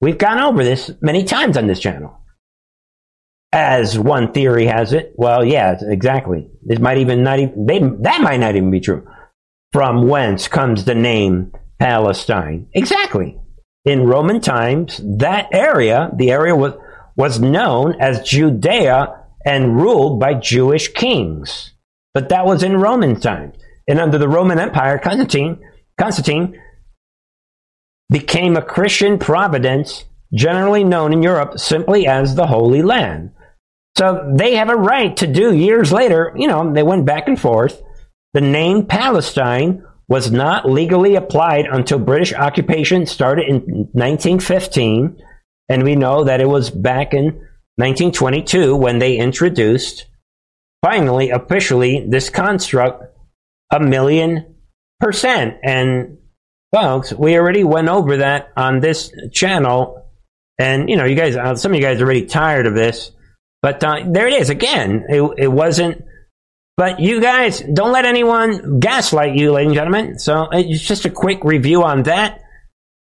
we've 0.02 0.18
gone 0.18 0.40
over 0.40 0.64
this 0.64 0.92
many 1.02 1.24
times 1.24 1.56
on 1.56 1.68
this 1.68 1.80
channel. 1.80 2.20
As 3.56 3.98
one 3.98 4.34
theory 4.34 4.66
has 4.66 4.92
it, 4.92 5.14
well, 5.16 5.46
yeah, 5.46 5.78
exactly. 5.80 6.50
It 6.68 6.82
might 6.82 6.98
even 6.98 7.24
not 7.24 7.40
even, 7.40 7.66
they, 7.66 7.80
that 7.80 8.20
might 8.20 8.42
not 8.42 8.58
even 8.58 8.70
be 8.70 8.82
true. 8.82 9.08
From 9.72 10.10
whence 10.10 10.50
comes 10.50 10.84
the 10.84 10.94
name 10.94 11.54
Palestine? 11.80 12.68
Exactly. 12.74 13.40
In 13.86 14.08
Roman 14.08 14.42
times, 14.42 15.00
that 15.20 15.48
area, 15.54 16.12
the 16.18 16.32
area 16.32 16.54
was, 16.54 16.74
was 17.16 17.40
known 17.40 17.96
as 18.02 18.28
Judea 18.28 19.24
and 19.46 19.78
ruled 19.78 20.20
by 20.20 20.34
Jewish 20.34 20.90
kings. 20.90 21.72
But 22.14 22.28
that 22.30 22.46
was 22.46 22.62
in 22.62 22.76
Roman 22.76 23.18
times. 23.18 23.56
And 23.88 24.02
under 24.02 24.18
the 24.18 24.28
Roman 24.28 24.60
Empire, 24.60 25.00
Constantine, 25.00 25.62
Constantine 25.98 26.60
became 28.12 28.58
a 28.58 28.62
Christian 28.62 29.18
province 29.18 30.04
generally 30.34 30.84
known 30.84 31.14
in 31.14 31.24
Europe 31.24 31.58
simply 31.58 32.06
as 32.06 32.36
the 32.36 32.48
Holy 32.48 32.82
Land. 32.82 33.32
So 33.98 34.34
they 34.36 34.56
have 34.56 34.70
a 34.70 34.76
right 34.76 35.16
to 35.18 35.28
do 35.28 35.54
years 35.54 35.92
later, 35.92 36.34
you 36.36 36.48
know, 36.48 36.74
they 36.74 36.84
went 36.84 37.06
back 37.06 37.28
and 37.28 37.40
forth. 37.40 37.82
The 38.34 38.42
name 38.42 38.86
Palestine 38.86 39.86
was 40.08 40.32
not 40.32 40.70
legally 40.70 41.16
applied 41.16 41.66
until 41.66 42.00
British 42.00 42.34
occupation 42.34 43.06
started 43.06 43.48
in 43.48 43.62
1915. 43.94 45.22
And 45.70 45.84
we 45.84 45.96
know 45.96 46.26
that 46.26 46.42
it 46.42 46.48
was 46.48 46.70
back 46.70 47.14
in 47.14 47.26
1922 47.78 48.76
when 48.76 49.00
they 49.00 49.18
introduced, 49.18 50.06
finally, 50.84 51.32
officially, 51.32 52.06
this 52.08 52.30
construct 52.30 53.04
a 53.72 53.80
million 53.80 54.56
percent. 55.00 55.56
And 55.64 56.20
folks, 56.74 57.14
we 57.14 57.38
already 57.38 57.64
went 57.64 57.90
over 57.90 58.18
that 58.18 58.50
on 58.56 58.80
this 58.80 59.12
channel. 59.32 60.06
And, 60.60 60.90
you 60.90 60.98
know, 60.98 61.06
you 61.06 61.16
guys, 61.16 61.36
uh, 61.36 61.56
some 61.56 61.72
of 61.72 61.78
you 61.78 61.82
guys 61.82 62.00
are 62.00 62.06
already 62.06 62.26
tired 62.26 62.68
of 62.68 62.76
this. 62.76 63.12
But 63.66 63.84
uh, 63.84 64.04
there 64.06 64.28
it 64.28 64.36
is 64.36 64.52
again. 64.52 65.06
It, 65.10 65.24
it 65.38 65.48
wasn't 65.48 66.06
but 66.78 67.00
you 67.00 67.22
guys, 67.22 67.62
don't 67.62 67.94
let 67.94 68.06
anyone 68.06 68.80
gaslight 68.80 69.36
you, 69.36 69.54
ladies 69.54 69.70
and 69.70 69.76
gentlemen. 69.76 70.20
So 70.20 70.50
it's 70.52 70.82
just 70.82 71.06
a 71.06 71.10
quick 71.10 71.44
review 71.44 71.84
on 71.84 72.04
that. 72.04 72.42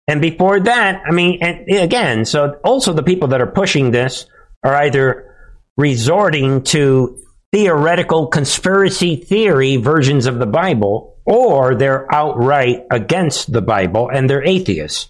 And 0.07 0.21
before 0.21 0.59
that, 0.59 1.03
I 1.07 1.11
mean, 1.11 1.37
and 1.41 1.69
again, 1.69 2.25
so 2.25 2.59
also 2.63 2.93
the 2.93 3.03
people 3.03 3.29
that 3.29 3.41
are 3.41 3.51
pushing 3.51 3.91
this 3.91 4.25
are 4.63 4.75
either 4.75 5.35
resorting 5.77 6.63
to 6.63 7.23
theoretical 7.53 8.27
conspiracy 8.27 9.15
theory 9.15 9.77
versions 9.77 10.25
of 10.25 10.39
the 10.39 10.47
Bible, 10.47 11.17
or 11.25 11.75
they're 11.75 12.13
outright 12.13 12.85
against 12.91 13.53
the 13.53 13.61
Bible 13.61 14.09
and 14.11 14.29
they're 14.29 14.43
atheists, 14.43 15.07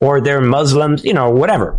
or 0.00 0.22
they're 0.22 0.40
Muslims, 0.40 1.04
you 1.04 1.12
know, 1.12 1.30
whatever. 1.30 1.78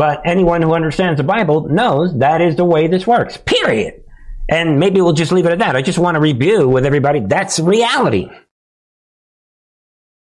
But 0.00 0.22
anyone 0.24 0.62
who 0.62 0.72
understands 0.72 1.18
the 1.18 1.24
Bible 1.24 1.68
knows 1.68 2.16
that 2.20 2.40
is 2.40 2.56
the 2.56 2.64
way 2.64 2.86
this 2.86 3.06
works, 3.06 3.36
period. 3.36 4.02
And 4.48 4.80
maybe 4.80 5.02
we'll 5.02 5.12
just 5.12 5.30
leave 5.30 5.44
it 5.44 5.52
at 5.52 5.58
that. 5.58 5.76
I 5.76 5.82
just 5.82 5.98
want 5.98 6.14
to 6.14 6.22
review 6.22 6.66
with 6.66 6.86
everybody. 6.86 7.20
That's 7.20 7.60
reality. 7.60 8.30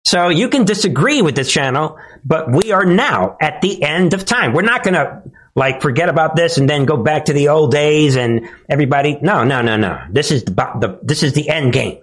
So 0.05 0.29
you 0.29 0.49
can 0.49 0.65
disagree 0.65 1.23
with 1.23 1.37
this 1.37 1.53
channel, 1.53 1.99
but 2.25 2.51
we 2.51 2.73
are 2.73 2.85
now 2.85 3.37
at 3.41 3.61
the 3.61 3.81
end 3.81 4.13
of 4.13 4.25
time. 4.25 4.55
We're 4.55 4.63
not 4.63 4.83
going 4.83 4.95
to 4.95 5.23
like 5.55 5.83
forget 5.83 6.09
about 6.09 6.35
this 6.35 6.59
and 6.59 6.69
then 6.69 6.85
go 6.85 6.97
back 6.97 7.27
to 7.27 7.33
the 7.33 7.51
old 7.51 7.71
days 7.71 8.17
and 8.17 8.49
everybody. 8.69 9.21
No, 9.23 9.45
no, 9.45 9.63
no, 9.63 9.77
no. 9.77 10.01
This 10.11 10.33
is 10.33 10.43
the, 10.43 10.51
the 10.51 10.99
this 11.05 11.23
is 11.23 11.33
the 11.35 11.49
end 11.49 11.73
game. 11.73 12.01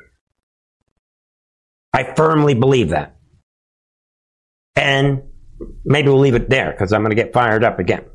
I 1.91 2.13
firmly 2.15 2.53
believe 2.53 2.91
that. 2.91 3.17
And 4.77 5.23
maybe 5.85 6.09
we'll 6.09 6.19
leave 6.19 6.35
it 6.35 6.49
there 6.49 6.71
because 6.71 6.93
I'm 6.93 7.01
going 7.01 7.15
to 7.15 7.21
get 7.21 7.33
fired 7.33 7.63
up 7.63 7.79
again. 7.79 8.05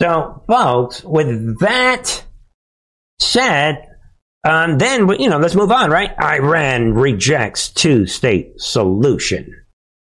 So, 0.00 0.42
folks, 0.48 1.04
with 1.04 1.60
that 1.60 2.24
said, 3.20 3.86
um, 4.44 4.78
then, 4.78 5.08
you 5.20 5.30
know, 5.30 5.38
let's 5.38 5.54
move 5.54 5.70
on, 5.70 5.90
right? 5.90 6.10
Iran 6.20 6.94
rejects 6.94 7.68
two 7.68 8.06
state 8.06 8.60
solution, 8.60 9.54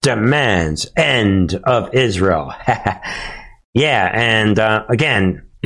demands 0.01 0.91
end 0.97 1.55
of 1.65 1.95
Israel. 1.95 2.55
yeah, 3.75 4.11
and 4.13 4.59
uh, 4.59 4.85
again, 4.89 5.47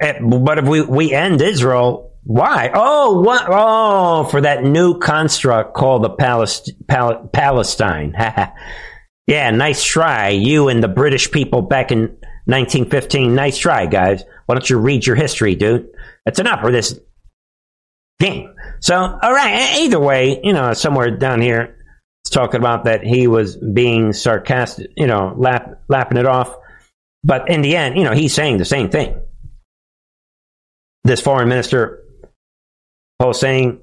eh, 0.00 0.18
but 0.20 0.58
if 0.58 0.66
we, 0.66 0.82
we 0.82 1.12
end 1.12 1.40
Israel, 1.40 2.13
why? 2.24 2.70
Oh, 2.74 3.20
what? 3.20 3.44
Oh, 3.48 4.24
for 4.24 4.40
that 4.40 4.64
new 4.64 4.98
construct 4.98 5.74
called 5.74 6.02
the 6.02 6.10
Palest- 6.10 6.72
Pal- 6.88 7.28
Palestine. 7.28 8.14
yeah, 9.26 9.50
nice 9.50 9.84
try. 9.84 10.30
You 10.30 10.68
and 10.68 10.82
the 10.82 10.88
British 10.88 11.30
people 11.30 11.60
back 11.60 11.92
in 11.92 12.16
1915. 12.46 13.34
Nice 13.34 13.58
try, 13.58 13.86
guys. 13.86 14.24
Why 14.46 14.54
don't 14.54 14.68
you 14.68 14.78
read 14.78 15.06
your 15.06 15.16
history, 15.16 15.54
dude? 15.54 15.88
That's 16.24 16.38
enough 16.38 16.60
for 16.60 16.72
this 16.72 16.98
game. 18.20 18.54
So, 18.80 18.96
all 18.96 19.32
right. 19.32 19.80
Either 19.80 20.00
way, 20.00 20.40
you 20.42 20.54
know, 20.54 20.72
somewhere 20.72 21.10
down 21.10 21.42
here, 21.42 21.76
it's 22.22 22.30
talking 22.30 22.60
about 22.60 22.84
that 22.84 23.04
he 23.04 23.26
was 23.26 23.56
being 23.56 24.14
sarcastic, 24.14 24.90
you 24.96 25.06
know, 25.06 25.34
laugh, 25.36 25.68
laughing 25.88 26.16
it 26.16 26.26
off. 26.26 26.54
But 27.22 27.50
in 27.50 27.60
the 27.60 27.76
end, 27.76 27.98
you 27.98 28.04
know, 28.04 28.12
he's 28.12 28.34
saying 28.34 28.56
the 28.58 28.64
same 28.64 28.88
thing. 28.88 29.20
This 31.04 31.20
foreign 31.20 31.48
minister, 31.48 32.03
Hossein 33.26 33.80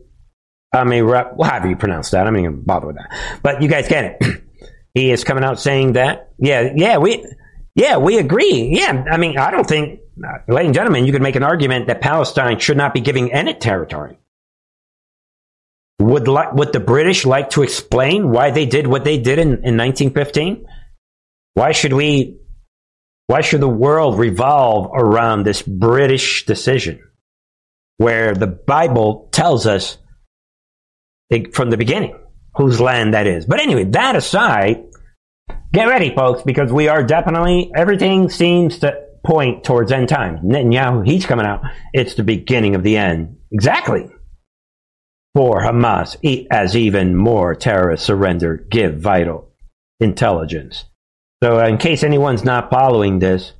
Amir, 0.73 1.05
however 1.05 1.69
you 1.69 1.75
pronounce 1.75 2.11
that, 2.11 2.27
I'm 2.27 2.33
not 2.33 2.39
even 2.39 2.61
bother 2.61 2.87
with 2.87 2.95
that. 2.97 3.39
But 3.43 3.61
you 3.61 3.67
guys 3.67 3.87
get 3.87 4.17
it. 4.21 4.43
he 4.93 5.11
is 5.11 5.23
coming 5.23 5.43
out 5.43 5.59
saying 5.59 5.93
that, 5.93 6.31
yeah, 6.37 6.71
yeah, 6.75 6.97
we, 6.97 7.25
yeah, 7.75 7.97
we 7.97 8.17
agree. 8.17 8.69
Yeah, 8.71 9.03
I 9.11 9.17
mean, 9.17 9.37
I 9.37 9.51
don't 9.51 9.67
think, 9.67 9.99
uh, 10.23 10.37
ladies 10.47 10.67
and 10.67 10.75
gentlemen, 10.75 11.05
you 11.05 11.11
could 11.11 11.21
make 11.21 11.35
an 11.35 11.43
argument 11.43 11.87
that 11.87 12.01
Palestine 12.01 12.59
should 12.59 12.77
not 12.77 12.93
be 12.93 13.01
giving 13.01 13.31
any 13.33 13.53
territory. 13.53 14.17
Would 15.99 16.27
li- 16.27 16.49
would 16.53 16.73
the 16.73 16.79
British 16.79 17.25
like 17.25 17.51
to 17.51 17.61
explain 17.61 18.31
why 18.31 18.49
they 18.51 18.65
did 18.65 18.87
what 18.87 19.03
they 19.03 19.19
did 19.19 19.37
in, 19.37 19.49
in 19.49 19.77
1915? 19.77 20.65
Why 21.53 21.73
should 21.73 21.93
we? 21.93 22.37
Why 23.27 23.41
should 23.41 23.61
the 23.61 23.67
world 23.67 24.17
revolve 24.17 24.91
around 24.93 25.43
this 25.43 25.61
British 25.61 26.45
decision, 26.45 26.99
where 28.01 28.33
the 28.33 28.47
Bible 28.47 29.29
tells 29.31 29.65
us 29.65 29.97
from 31.53 31.69
the 31.69 31.77
beginning 31.77 32.17
whose 32.55 32.81
land 32.81 33.13
that 33.13 33.27
is? 33.27 33.45
But 33.45 33.59
anyway, 33.59 33.85
that 33.85 34.15
aside, 34.15 34.83
Get 35.73 35.87
ready, 35.87 36.13
folks, 36.13 36.41
because 36.43 36.71
we 36.71 36.89
are 36.89 37.01
definitely, 37.01 37.71
everything 37.73 38.29
seems 38.29 38.79
to 38.79 38.93
point 39.25 39.63
towards 39.63 39.91
end 39.91 40.09
times. 40.09 40.41
Netanyahu, 40.41 41.07
he's 41.07 41.25
coming 41.25 41.45
out. 41.45 41.61
It's 41.93 42.15
the 42.15 42.23
beginning 42.23 42.75
of 42.75 42.83
the 42.83 42.97
end. 42.97 43.37
Exactly. 43.51 44.09
For 45.33 45.61
Hamas, 45.61 46.17
as 46.51 46.75
even 46.75 47.15
more 47.15 47.55
terrorists 47.55 48.05
surrender, 48.05 48.57
give 48.69 48.99
vital 48.99 49.53
intelligence. 50.01 50.83
So, 51.41 51.57
in 51.63 51.77
case 51.77 52.03
anyone's 52.03 52.43
not 52.43 52.69
following 52.69 53.19
this, 53.19 53.53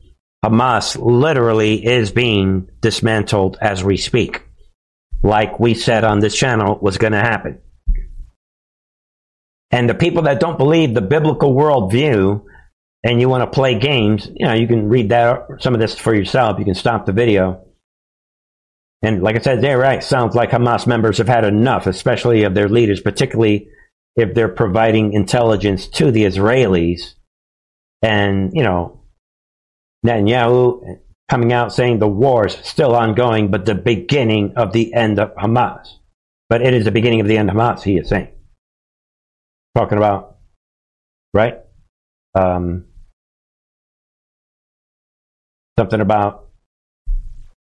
Hamas 0.44 0.98
literally 1.00 1.86
is 1.86 2.12
being 2.12 2.70
dismantled 2.82 3.58
as 3.62 3.84
we 3.84 3.98
speak. 3.98 4.44
Like 5.24 5.60
we 5.60 5.76
said 5.76 6.04
on 6.04 6.20
this 6.20 6.36
channel 6.36 6.80
was 6.82 6.98
going 6.98 7.14
to 7.14 7.20
happen. 7.20 7.60
And 9.70 9.90
the 9.90 9.94
people 9.94 10.24
that 10.24 10.40
don't 10.40 10.58
believe 10.58 10.94
the 10.94 11.02
biblical 11.02 11.54
worldview 11.54 12.44
and 13.04 13.22
you 13.22 13.30
want 13.30 13.44
to 13.44 13.56
play 13.56 13.78
games, 13.78 14.28
you 14.36 14.46
know, 14.46 14.54
you 14.54 14.68
can 14.68 14.90
read 14.90 15.10
that 15.10 15.46
some 15.60 15.74
of 15.74 15.80
this 15.80 15.98
for 15.98 16.14
yourself. 16.14 16.60
You 16.60 16.66
can 16.66 16.76
stop 16.76 17.06
the 17.06 17.14
video. 17.14 17.66
And 19.04 19.24
like 19.24 19.36
I 19.36 19.40
said, 19.40 19.62
they're 19.62 19.78
right. 19.78 20.04
Sounds 20.04 20.36
like 20.36 20.52
Hamas 20.52 20.86
members 20.86 21.20
have 21.20 21.28
had 21.28 21.46
enough, 21.46 21.88
especially 21.88 22.44
of 22.44 22.54
their 22.54 22.70
leaders, 22.70 23.02
particularly 23.02 23.70
if 24.16 24.34
they're 24.34 24.50
providing 24.50 25.14
intelligence 25.14 25.88
to 25.88 26.12
the 26.12 26.26
Israelis. 26.26 27.14
And, 28.02 28.52
you 28.54 28.64
know, 28.64 29.01
Netanyahu 30.06 31.00
coming 31.30 31.54
out 31.54 31.74
saying 31.74 32.00
the 32.00 32.08
war 32.08 32.48
is 32.48 32.54
still 32.64 32.96
ongoing, 32.96 33.50
but 33.52 33.66
the 33.66 33.76
beginning 33.76 34.54
of 34.58 34.74
the 34.74 34.94
end 34.94 35.20
of 35.20 35.34
Hamas. 35.36 35.88
But 36.50 36.62
it 36.62 36.74
is 36.74 36.84
the 36.86 36.92
beginning 36.92 37.22
of 37.22 37.28
the 37.28 37.38
end 37.38 37.50
of 37.50 37.56
Hamas, 37.56 37.84
he 37.84 37.98
is 37.98 38.10
saying 38.10 38.30
talking 39.76 39.98
about, 39.98 40.38
right? 41.34 41.60
Um, 42.36 42.86
something 45.80 46.02
about, 46.02 46.50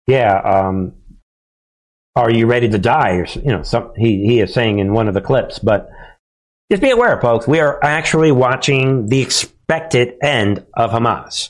yeah, 0.08 0.40
um, 0.40 0.94
are 2.16 2.32
you 2.32 2.48
ready 2.48 2.70
to 2.70 2.78
die? 2.78 3.16
Or, 3.16 3.26
you 3.26 3.52
know, 3.52 3.64
some, 3.64 3.94
he, 3.96 4.26
he 4.26 4.40
is 4.40 4.54
saying 4.54 4.80
in 4.80 4.94
one 4.94 5.08
of 5.08 5.14
the 5.14 5.22
clips, 5.22 5.60
but 5.60 5.90
just 6.72 6.82
be 6.82 6.90
aware, 6.90 7.20
folks, 7.22 7.48
we 7.48 7.60
are 7.60 7.80
actually 7.84 8.32
watching 8.32 9.08
the 9.08 9.22
expected 9.22 10.16
end 10.22 10.66
of 10.74 10.92
Hamas. 10.92 11.50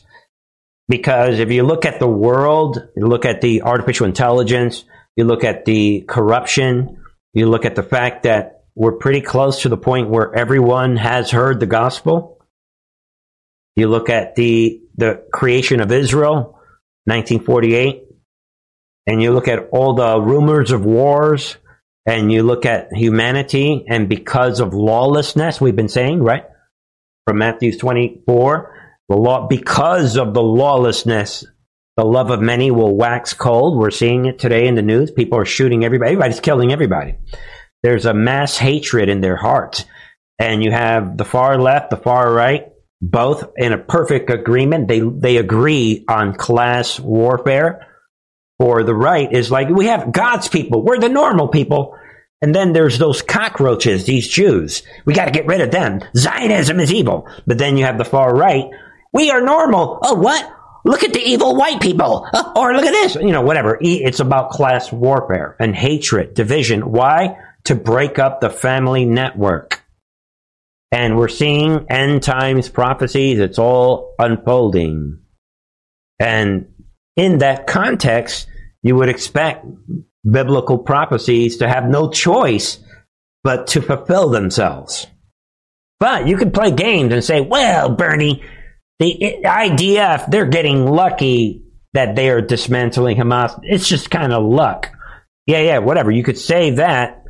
Because 0.91 1.39
if 1.39 1.49
you 1.53 1.63
look 1.63 1.85
at 1.85 1.99
the 1.99 2.07
world, 2.07 2.85
you 2.97 3.07
look 3.07 3.23
at 3.23 3.39
the 3.39 3.61
artificial 3.61 4.05
intelligence, 4.05 4.83
you 5.15 5.23
look 5.23 5.45
at 5.45 5.63
the 5.63 6.01
corruption, 6.01 7.01
you 7.33 7.47
look 7.47 7.63
at 7.63 7.75
the 7.75 7.83
fact 7.83 8.23
that 8.23 8.65
we're 8.75 8.97
pretty 8.97 9.21
close 9.21 9.61
to 9.61 9.69
the 9.69 9.77
point 9.77 10.09
where 10.09 10.35
everyone 10.35 10.97
has 10.97 11.31
heard 11.31 11.61
the 11.61 11.65
gospel. 11.65 12.45
You 13.77 13.87
look 13.87 14.09
at 14.09 14.35
the 14.35 14.81
the 14.97 15.23
creation 15.31 15.79
of 15.79 15.93
Israel, 15.93 16.59
1948, 17.05 18.03
and 19.07 19.21
you 19.21 19.31
look 19.31 19.47
at 19.47 19.69
all 19.71 19.93
the 19.93 20.19
rumors 20.19 20.71
of 20.71 20.83
wars, 20.83 21.55
and 22.05 22.29
you 22.33 22.43
look 22.43 22.65
at 22.65 22.89
humanity, 22.91 23.85
and 23.87 24.09
because 24.09 24.59
of 24.59 24.73
lawlessness, 24.73 25.61
we've 25.61 25.73
been 25.73 25.87
saying 25.87 26.21
right 26.21 26.43
from 27.25 27.37
Matthew 27.37 27.77
24, 27.77 28.80
The 29.11 29.17
law, 29.17 29.45
because 29.45 30.15
of 30.15 30.33
the 30.33 30.41
lawlessness, 30.41 31.43
the 31.97 32.05
love 32.05 32.29
of 32.29 32.39
many 32.39 32.71
will 32.71 32.95
wax 32.95 33.33
cold. 33.33 33.77
We're 33.77 33.91
seeing 33.91 34.25
it 34.25 34.39
today 34.39 34.67
in 34.67 34.75
the 34.75 34.81
news. 34.81 35.11
People 35.11 35.37
are 35.37 35.43
shooting 35.43 35.83
everybody. 35.83 36.13
Everybody's 36.13 36.39
killing 36.39 36.71
everybody. 36.71 37.15
There's 37.83 38.05
a 38.05 38.13
mass 38.13 38.57
hatred 38.57 39.09
in 39.09 39.19
their 39.19 39.35
hearts. 39.35 39.83
And 40.39 40.63
you 40.63 40.71
have 40.71 41.17
the 41.17 41.25
far 41.25 41.59
left, 41.59 41.89
the 41.89 41.97
far 41.97 42.31
right, 42.31 42.71
both 43.01 43.51
in 43.57 43.73
a 43.73 43.77
perfect 43.77 44.29
agreement. 44.29 44.87
They, 44.87 45.01
they 45.01 45.35
agree 45.35 46.05
on 46.07 46.33
class 46.33 46.97
warfare. 46.97 47.85
Or 48.59 48.83
the 48.83 48.95
right 48.95 49.29
is 49.29 49.51
like, 49.51 49.67
we 49.67 49.87
have 49.87 50.13
God's 50.13 50.47
people. 50.47 50.83
We're 50.83 50.99
the 50.99 51.09
normal 51.09 51.49
people. 51.49 51.97
And 52.41 52.55
then 52.55 52.71
there's 52.71 52.97
those 52.97 53.21
cockroaches, 53.21 54.05
these 54.05 54.29
Jews. 54.29 54.83
We 55.03 55.13
got 55.13 55.25
to 55.25 55.31
get 55.31 55.47
rid 55.47 55.59
of 55.59 55.71
them. 55.71 55.99
Zionism 56.15 56.79
is 56.79 56.93
evil. 56.93 57.27
But 57.45 57.57
then 57.57 57.75
you 57.75 57.83
have 57.83 57.97
the 57.97 58.05
far 58.05 58.33
right. 58.33 58.69
We 59.13 59.31
are 59.31 59.41
normal. 59.41 59.99
Oh, 60.01 60.15
what? 60.15 60.57
Look 60.83 61.03
at 61.03 61.13
the 61.13 61.21
evil 61.21 61.55
white 61.55 61.81
people. 61.81 62.27
Uh, 62.33 62.53
or 62.55 62.73
look 62.73 62.85
at 62.85 62.91
this. 62.91 63.15
You 63.15 63.31
know, 63.31 63.41
whatever. 63.41 63.77
It's 63.81 64.19
about 64.19 64.51
class 64.51 64.91
warfare 64.91 65.55
and 65.59 65.75
hatred, 65.75 66.33
division. 66.33 66.91
Why? 66.91 67.37
To 67.65 67.75
break 67.75 68.19
up 68.19 68.41
the 68.41 68.49
family 68.49 69.05
network. 69.05 69.83
And 70.91 71.17
we're 71.17 71.29
seeing 71.29 71.85
end 71.89 72.23
times 72.23 72.67
prophecies. 72.67 73.39
It's 73.39 73.59
all 73.59 74.15
unfolding. 74.17 75.19
And 76.19 76.73
in 77.15 77.39
that 77.39 77.67
context, 77.67 78.47
you 78.81 78.95
would 78.95 79.09
expect 79.09 79.65
biblical 80.29 80.79
prophecies 80.79 81.57
to 81.57 81.67
have 81.67 81.85
no 81.87 82.09
choice 82.09 82.79
but 83.43 83.67
to 83.67 83.81
fulfill 83.81 84.29
themselves. 84.29 85.07
But 85.99 86.27
you 86.27 86.37
could 86.37 86.53
play 86.53 86.71
games 86.71 87.13
and 87.13 87.23
say, 87.23 87.41
well, 87.41 87.89
Bernie, 87.89 88.43
the 89.01 89.41
IDF, 89.43 90.29
they're 90.29 90.45
getting 90.45 90.85
lucky 90.85 91.63
that 91.93 92.15
they 92.15 92.29
are 92.29 92.41
dismantling 92.41 93.17
Hamas. 93.17 93.59
It's 93.63 93.87
just 93.87 94.09
kind 94.09 94.31
of 94.31 94.43
luck. 94.43 94.91
Yeah, 95.45 95.61
yeah, 95.61 95.79
whatever. 95.79 96.11
You 96.11 96.23
could 96.23 96.37
say 96.37 96.71
that, 96.71 97.25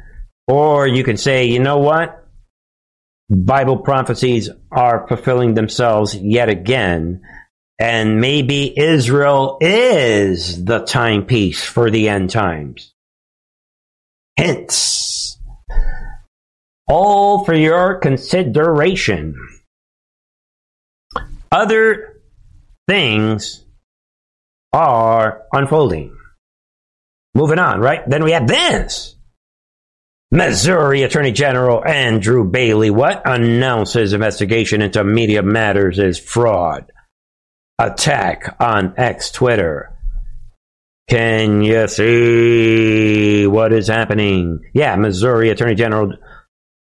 or 0.48 0.86
you 0.86 1.04
could 1.04 1.20
say, 1.20 1.46
you 1.46 1.60
know 1.60 1.78
what? 1.80 2.28
Bible 3.30 3.78
prophecies 3.78 4.50
are 4.72 5.08
fulfilling 5.08 5.54
themselves 5.54 6.16
yet 6.16 6.50
again. 6.50 7.22
And 7.80 8.20
maybe 8.20 8.78
Israel 8.78 9.58
is 9.62 10.64
the 10.64 10.80
timepiece 10.80 11.64
for 11.64 11.90
the 11.90 12.10
end 12.10 12.30
times. 12.30 12.94
Hence, 14.38 15.40
all 16.88 17.46
for 17.46 17.56
your 17.56 17.96
consideration. 17.96 19.36
Other 21.52 22.22
things 22.88 23.64
are 24.74 25.44
unfolding. 25.52 26.18
Moving 27.34 27.60
on, 27.60 27.80
right? 27.80 28.02
Then 28.10 28.24
we 28.24 28.32
have 28.32 28.48
this. 28.48 29.16
Missouri 30.32 31.04
Attorney 31.04 31.34
General 31.34 31.86
Andrew 31.86 32.46
Bailey, 32.46 32.90
what 32.90 33.22
announces 33.26 34.14
investigation 34.14 34.82
into 34.82 35.04
media 35.04 35.44
matters 35.44 36.00
is 36.00 36.18
fraud 36.18 36.92
attack 37.78 38.56
on 38.60 38.94
X 38.96 39.32
Twitter. 39.32 39.92
Can 41.10 41.62
you 41.62 41.88
see 41.90 43.46
what 43.46 43.74
is 43.74 43.88
happening? 43.88 44.62
Yeah, 44.74 44.96
Missouri 44.96 45.50
Attorney 45.50 45.76
General 45.76 46.14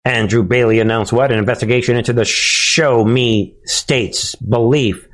Andrew 0.04 0.42
Bailey 0.42 0.80
announced 0.80 1.12
what? 1.12 1.30
An 1.30 1.38
investigation 1.38 1.96
into 1.96 2.12
the 2.12 2.24
Show 2.24 3.04
Me 3.04 3.56
state's 3.64 4.34
belief 4.34 5.06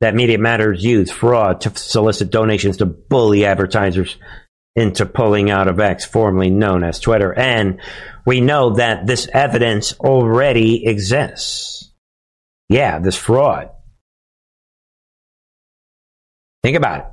that 0.00 0.14
Media 0.14 0.38
Matters 0.38 0.84
used 0.84 1.12
fraud 1.12 1.60
to 1.62 1.76
solicit 1.76 2.30
donations 2.30 2.78
to 2.78 2.86
bully 2.86 3.44
advertisers 3.44 4.16
into 4.76 5.04
pulling 5.04 5.50
out 5.50 5.68
of 5.68 5.80
X, 5.80 6.04
formerly 6.04 6.50
known 6.50 6.84
as 6.84 7.00
Twitter. 7.00 7.32
And 7.36 7.80
we 8.24 8.40
know 8.40 8.74
that 8.74 9.06
this 9.06 9.28
evidence 9.32 9.98
already 9.98 10.86
exists. 10.86 11.92
Yeah, 12.68 12.98
this 13.00 13.16
fraud. 13.16 13.70
Think 16.62 16.76
about 16.76 17.00
it. 17.00 17.06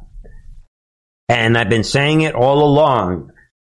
And 1.29 1.57
I've 1.57 1.69
been 1.69 1.83
saying 1.83 2.21
it 2.21 2.35
all 2.35 2.63
along. 2.63 3.31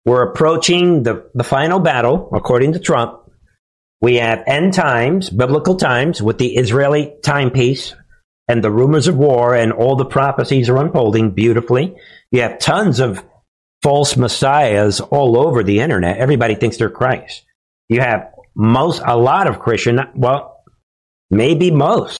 We're 0.04 0.30
approaching 0.30 1.02
the, 1.02 1.30
the 1.34 1.44
final 1.44 1.78
battle, 1.78 2.30
according 2.32 2.74
to 2.74 2.78
Trump. 2.78 3.19
We 4.00 4.16
have 4.16 4.44
end 4.46 4.74
times, 4.74 5.28
biblical 5.28 5.76
times, 5.76 6.22
with 6.22 6.38
the 6.38 6.56
Israeli 6.56 7.14
timepiece 7.22 7.94
and 8.48 8.64
the 8.64 8.70
rumors 8.70 9.08
of 9.08 9.16
war 9.16 9.54
and 9.54 9.72
all 9.72 9.96
the 9.96 10.06
prophecies 10.06 10.68
are 10.68 10.78
unfolding 10.78 11.32
beautifully. 11.32 11.96
You 12.30 12.42
have 12.42 12.58
tons 12.58 13.00
of 13.00 13.24
false 13.82 14.16
messiahs 14.16 15.00
all 15.00 15.38
over 15.38 15.62
the 15.62 15.80
internet. 15.80 16.18
Everybody 16.18 16.54
thinks 16.54 16.76
they're 16.76 16.90
Christ. 16.90 17.44
You 17.88 18.00
have 18.00 18.30
most, 18.54 19.02
a 19.04 19.16
lot 19.16 19.46
of 19.46 19.58
Christian, 19.58 20.00
well, 20.14 20.62
maybe 21.30 21.70
most 21.70 22.19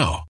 now. 0.00 0.29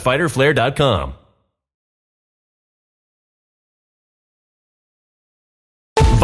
www.fighterflare.com. 0.00 1.19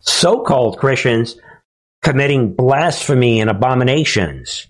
So 0.00 0.40
called 0.40 0.78
Christians 0.78 1.36
committing 2.02 2.54
blasphemy 2.54 3.40
and 3.40 3.48
abominations, 3.48 4.66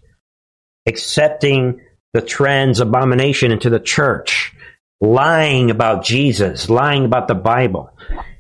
accepting 0.86 1.80
the 2.12 2.20
trans 2.20 2.80
abomination 2.80 3.52
into 3.52 3.70
the 3.70 3.80
church, 3.80 4.54
lying 5.00 5.70
about 5.70 6.04
Jesus, 6.04 6.68
lying 6.68 7.04
about 7.04 7.28
the 7.28 7.34
Bible. 7.34 7.90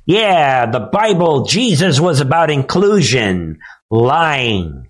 Yeah, 0.04 0.70
the 0.70 0.80
Bible, 0.80 1.44
Jesus 1.44 2.00
was 2.00 2.20
about 2.20 2.50
inclusion, 2.50 3.60
lying. 3.90 4.88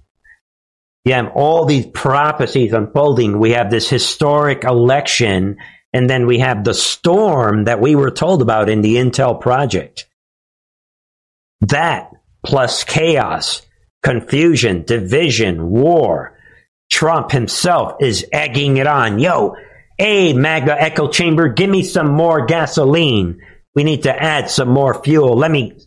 Yeah, 1.05 1.29
all 1.35 1.65
these 1.65 1.87
prophecies 1.87 2.73
unfolding. 2.73 3.38
We 3.38 3.53
have 3.53 3.71
this 3.71 3.88
historic 3.88 4.65
election, 4.65 5.59
and 5.92 6.09
then 6.09 6.26
we 6.26 6.38
have 6.38 6.64
the 6.64 6.74
storm 6.74 7.64
that 7.64 7.81
we 7.81 7.94
were 7.94 8.11
told 8.11 8.42
about 8.42 8.68
in 8.68 8.81
the 8.81 8.96
Intel 8.96 9.40
project. 9.40 10.09
That 11.61 12.11
plus 12.44 12.85
chaos, 12.85 13.62
confusion, 14.02 14.85
division, 14.85 15.70
war. 15.70 16.38
Trump 16.90 17.31
himself 17.31 17.96
is 18.00 18.26
egging 18.33 18.76
it 18.76 18.87
on. 18.87 19.18
Yo, 19.18 19.57
hey, 19.96 20.33
MAGA 20.33 20.81
echo 20.81 21.09
chamber, 21.09 21.48
give 21.48 21.70
me 21.70 21.83
some 21.83 22.09
more 22.09 22.46
gasoline. 22.46 23.40
We 23.74 23.85
need 23.85 24.02
to 24.02 24.14
add 24.14 24.50
some 24.50 24.68
more 24.68 25.02
fuel. 25.02 25.37
Let 25.37 25.50
me 25.50 25.78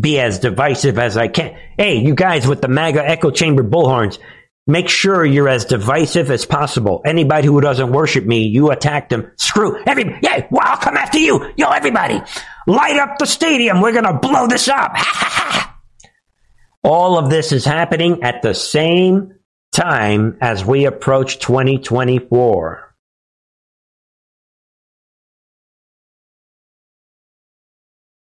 be 0.00 0.18
as 0.18 0.38
divisive 0.38 0.98
as 0.98 1.16
I 1.16 1.28
can. 1.28 1.56
Hey, 1.76 1.96
you 1.96 2.14
guys 2.14 2.46
with 2.46 2.60
the 2.60 2.68
MAGA 2.68 3.08
echo 3.08 3.30
chamber 3.30 3.62
bullhorns, 3.62 4.18
make 4.68 4.88
sure 4.88 5.24
you're 5.24 5.48
as 5.48 5.64
divisive 5.64 6.30
as 6.30 6.44
possible. 6.44 7.00
Anybody 7.04 7.48
who 7.48 7.60
doesn't 7.60 7.90
worship 7.90 8.24
me, 8.24 8.46
you 8.46 8.70
attack 8.70 9.08
them. 9.08 9.32
Screw 9.36 9.82
everybody. 9.84 10.18
Yeah, 10.22 10.46
well, 10.50 10.62
I'll 10.64 10.76
come 10.76 10.96
after 10.96 11.18
you. 11.18 11.52
Yo, 11.56 11.70
everybody, 11.70 12.20
light 12.66 12.98
up 12.98 13.18
the 13.18 13.26
stadium. 13.26 13.80
We're 13.80 13.92
going 13.92 14.04
to 14.04 14.12
blow 14.12 14.46
this 14.46 14.68
up. 14.68 14.94
All 16.84 17.18
of 17.18 17.30
this 17.30 17.50
is 17.50 17.64
happening 17.64 18.22
at 18.22 18.42
the 18.42 18.54
same 18.54 19.34
time 19.72 20.36
as 20.40 20.64
we 20.64 20.84
approach 20.84 21.38
2024. 21.40 22.94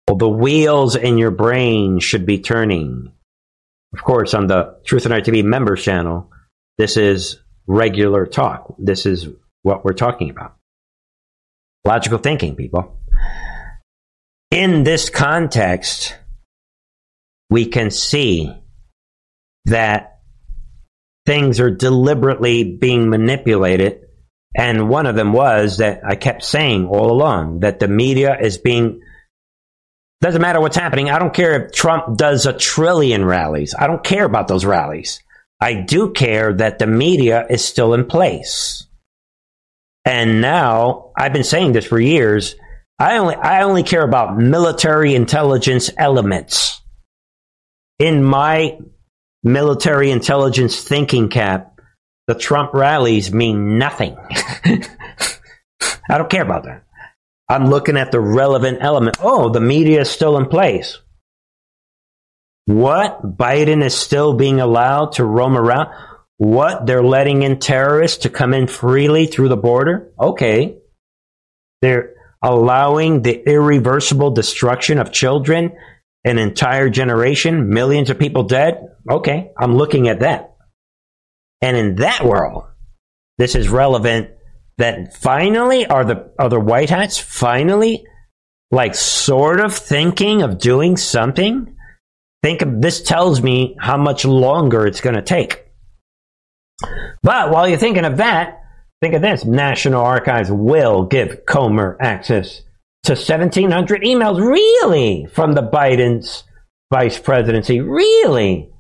Well, 0.09 0.17
the 0.17 0.29
wheels 0.29 0.95
in 0.95 1.19
your 1.19 1.33
brain 1.33 1.99
should 1.99 2.25
be 2.25 2.39
turning. 2.39 3.13
Of 3.93 4.05
course, 4.05 4.35
on 4.35 4.47
the 4.47 4.77
Truth 4.85 5.07
and 5.07 5.15
Art 5.15 5.25
TV 5.25 5.43
members 5.43 5.83
channel, 5.83 6.31
this 6.79 6.97
is 6.97 7.39
regular 7.67 8.27
talk. 8.27 8.75
This 8.79 9.07
is 9.07 9.29
what 9.63 9.85
we're 9.85 9.93
talking 9.93 10.31
about. 10.31 10.57
Logical 11.85 12.19
thinking, 12.19 12.57
people. 12.57 12.99
In 14.51 14.85
this 14.85 15.11
context, 15.11 16.17
we 17.51 17.67
can 17.67 17.91
see 17.91 18.53
that 19.67 20.21
things 21.27 21.61
are 21.61 21.71
deliberately 21.71 22.65
being 22.65 23.11
manipulated. 23.11 24.03
And 24.57 24.89
one 24.89 25.07
of 25.07 25.17
them 25.17 25.33
was 25.33 25.79
that 25.79 26.03
I 26.07 26.15
kept 26.15 26.45
saying 26.45 26.87
all 26.87 27.11
along 27.13 27.61
that 27.61 27.81
the 27.81 27.89
media 27.89 28.39
is 28.41 28.59
being 28.59 29.03
doesn't 30.23 30.41
matter 30.41 30.61
what's 30.61 30.77
happening. 30.77 31.11
I 31.11 31.19
don't 31.19 31.35
care 31.35 31.67
if 31.67 31.73
Trump 31.73 32.17
does 32.17 32.47
a 32.47 32.53
trillion 32.55 33.25
rallies. 33.25 33.75
I 33.79 33.87
don't 33.87 34.03
care 34.03 34.25
about 34.25 34.49
those 34.49 34.65
rallies. 34.65 35.23
I 35.61 35.75
do 35.75 36.13
care 36.13 36.53
that 36.55 36.79
the 36.79 36.87
media 36.87 37.47
is 37.49 37.65
still 37.65 37.95
in 37.95 38.07
place. 38.07 38.87
And 40.05 40.41
now 40.41 41.11
I've 41.17 41.33
been 41.33 41.45
saying 41.45 41.73
this 41.73 41.87
for 41.87 41.99
years. 41.99 42.55
I 42.99 43.19
only 43.19 43.35
I 43.35 43.63
only 43.63 43.83
care 43.83 44.03
about 44.03 44.39
military 44.39 45.15
intelligence 45.15 45.91
elements. 45.97 46.81
In 47.99 48.23
my 48.23 48.79
military 49.43 50.11
intelligence 50.11 50.83
thinking 50.83 51.29
cap, 51.29 51.81
the 52.27 52.35
Trump 52.35 52.73
rallies 52.75 53.33
mean 53.33 53.79
nothing. 53.79 54.17
I 56.09 56.19
don't 56.19 56.31
care 56.31 56.43
about 56.43 56.65
that. 56.65 56.85
I'm 57.49 57.69
looking 57.71 57.97
at 57.97 58.13
the 58.13 58.21
relevant 58.21 58.79
element. 58.81 59.17
Oh, 59.21 59.49
the 59.49 59.61
media 59.61 60.01
is 60.03 60.11
still 60.11 60.37
in 60.37 60.47
place. 60.47 60.99
What? 62.67 63.23
Biden 63.37 63.83
is 63.83 63.97
still 63.97 64.35
being 64.35 64.61
allowed 64.61 65.13
to 65.13 65.25
roam 65.25 65.57
around? 65.57 65.89
What? 66.37 66.87
They're 66.87 67.03
letting 67.03 67.43
in 67.43 67.59
terrorists 67.59 68.19
to 68.19 68.31
come 68.31 68.53
in 68.53 68.67
freely 68.67 69.27
through 69.27 69.49
the 69.49 69.57
border? 69.57 70.13
Okay. 70.21 70.79
They're 71.81 72.15
allowing 72.43 73.23
the 73.23 73.43
irreversible 73.49 74.33
destruction 74.33 74.99
of 74.99 75.13
children, 75.13 75.73
an 76.25 76.39
entire 76.39 76.91
generation, 76.91 77.71
millions 77.71 78.11
of 78.11 78.19
people 78.19 78.43
dead? 78.43 78.89
Okay. 79.09 79.53
I'm 79.59 79.77
looking 79.77 80.09
at 80.09 80.21
that. 80.21 80.57
And 81.63 81.77
in 81.77 81.95
that 81.97 82.25
world, 82.25 82.65
this 83.39 83.55
is 83.55 83.69
relevant 83.69 84.31
that 84.79 85.15
finally 85.15 85.87
are 85.87 86.05
the 86.05 86.33
are 86.39 86.49
the 86.49 86.61
white 86.61 86.91
hats 86.91 87.19
finally 87.19 88.05
like 88.71 88.95
sort 88.95 89.61
of 89.61 89.75
thinking 89.75 90.43
of 90.43 90.59
doing 90.59 90.97
something 90.97 91.76
think 92.47 92.63
of 92.63 92.81
this 92.81 93.03
tells 93.03 93.43
me 93.43 93.75
how 93.81 93.97
much 93.97 94.25
longer 94.25 94.87
it's 94.87 95.01
going 95.01 95.17
to 95.17 95.23
take. 95.23 95.67
But 97.25 97.51
while 97.51 97.67
you're 97.67 97.77
thinking 97.77 98.05
of 98.05 98.19
that 98.19 98.61
think 99.01 99.15
of 99.15 99.23
this. 99.23 99.45
National 99.45 100.01
archives 100.01 100.51
will 100.51 101.07
give 101.07 101.45
comer 101.45 101.97
access 102.01 102.63
to 103.03 103.13
1700 103.13 104.03
emails 104.03 104.39
really 104.41 105.27
from 105.27 105.55
the 105.55 105.63
biden's 105.63 106.45
vice 106.93 107.19
presidency. 107.19 107.81
Really. 107.81 108.71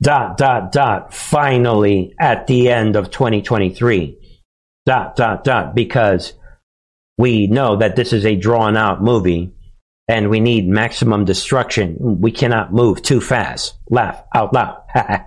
Dot 0.00 0.36
dot 0.36 0.70
dot. 0.70 1.12
Finally 1.12 2.14
at 2.20 2.46
the 2.46 2.70
end 2.70 2.94
of 2.94 3.10
2023 3.10 4.14
dot, 4.86 5.16
dot, 5.16 5.42
dot, 5.42 5.74
because 5.74 6.34
we 7.18 7.48
know 7.48 7.76
that 7.76 7.96
this 7.96 8.12
is 8.12 8.24
a 8.24 8.36
drawn 8.36 8.76
out 8.76 9.02
movie 9.02 9.52
and 10.08 10.30
we 10.30 10.40
need 10.40 10.66
maximum 10.66 11.24
destruction. 11.24 11.96
We 12.20 12.32
cannot 12.32 12.72
move 12.72 13.02
too 13.02 13.20
fast. 13.20 13.74
Laugh 13.90 14.22
out 14.34 14.54
loud. 14.54 14.82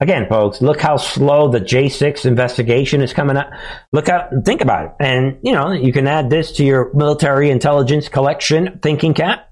Again, 0.00 0.26
folks, 0.28 0.60
look 0.60 0.80
how 0.80 0.96
slow 0.96 1.48
the 1.48 1.60
J6 1.60 2.26
investigation 2.26 3.00
is 3.00 3.12
coming 3.12 3.36
up. 3.36 3.48
Look 3.92 4.08
out, 4.08 4.32
and 4.32 4.44
think 4.44 4.60
about 4.60 4.86
it. 4.86 4.92
And, 4.98 5.38
you 5.42 5.52
know, 5.52 5.70
you 5.70 5.92
can 5.92 6.08
add 6.08 6.28
this 6.28 6.52
to 6.52 6.64
your 6.64 6.92
military 6.92 7.48
intelligence 7.48 8.08
collection 8.08 8.80
thinking 8.82 9.14
cap. 9.14 9.48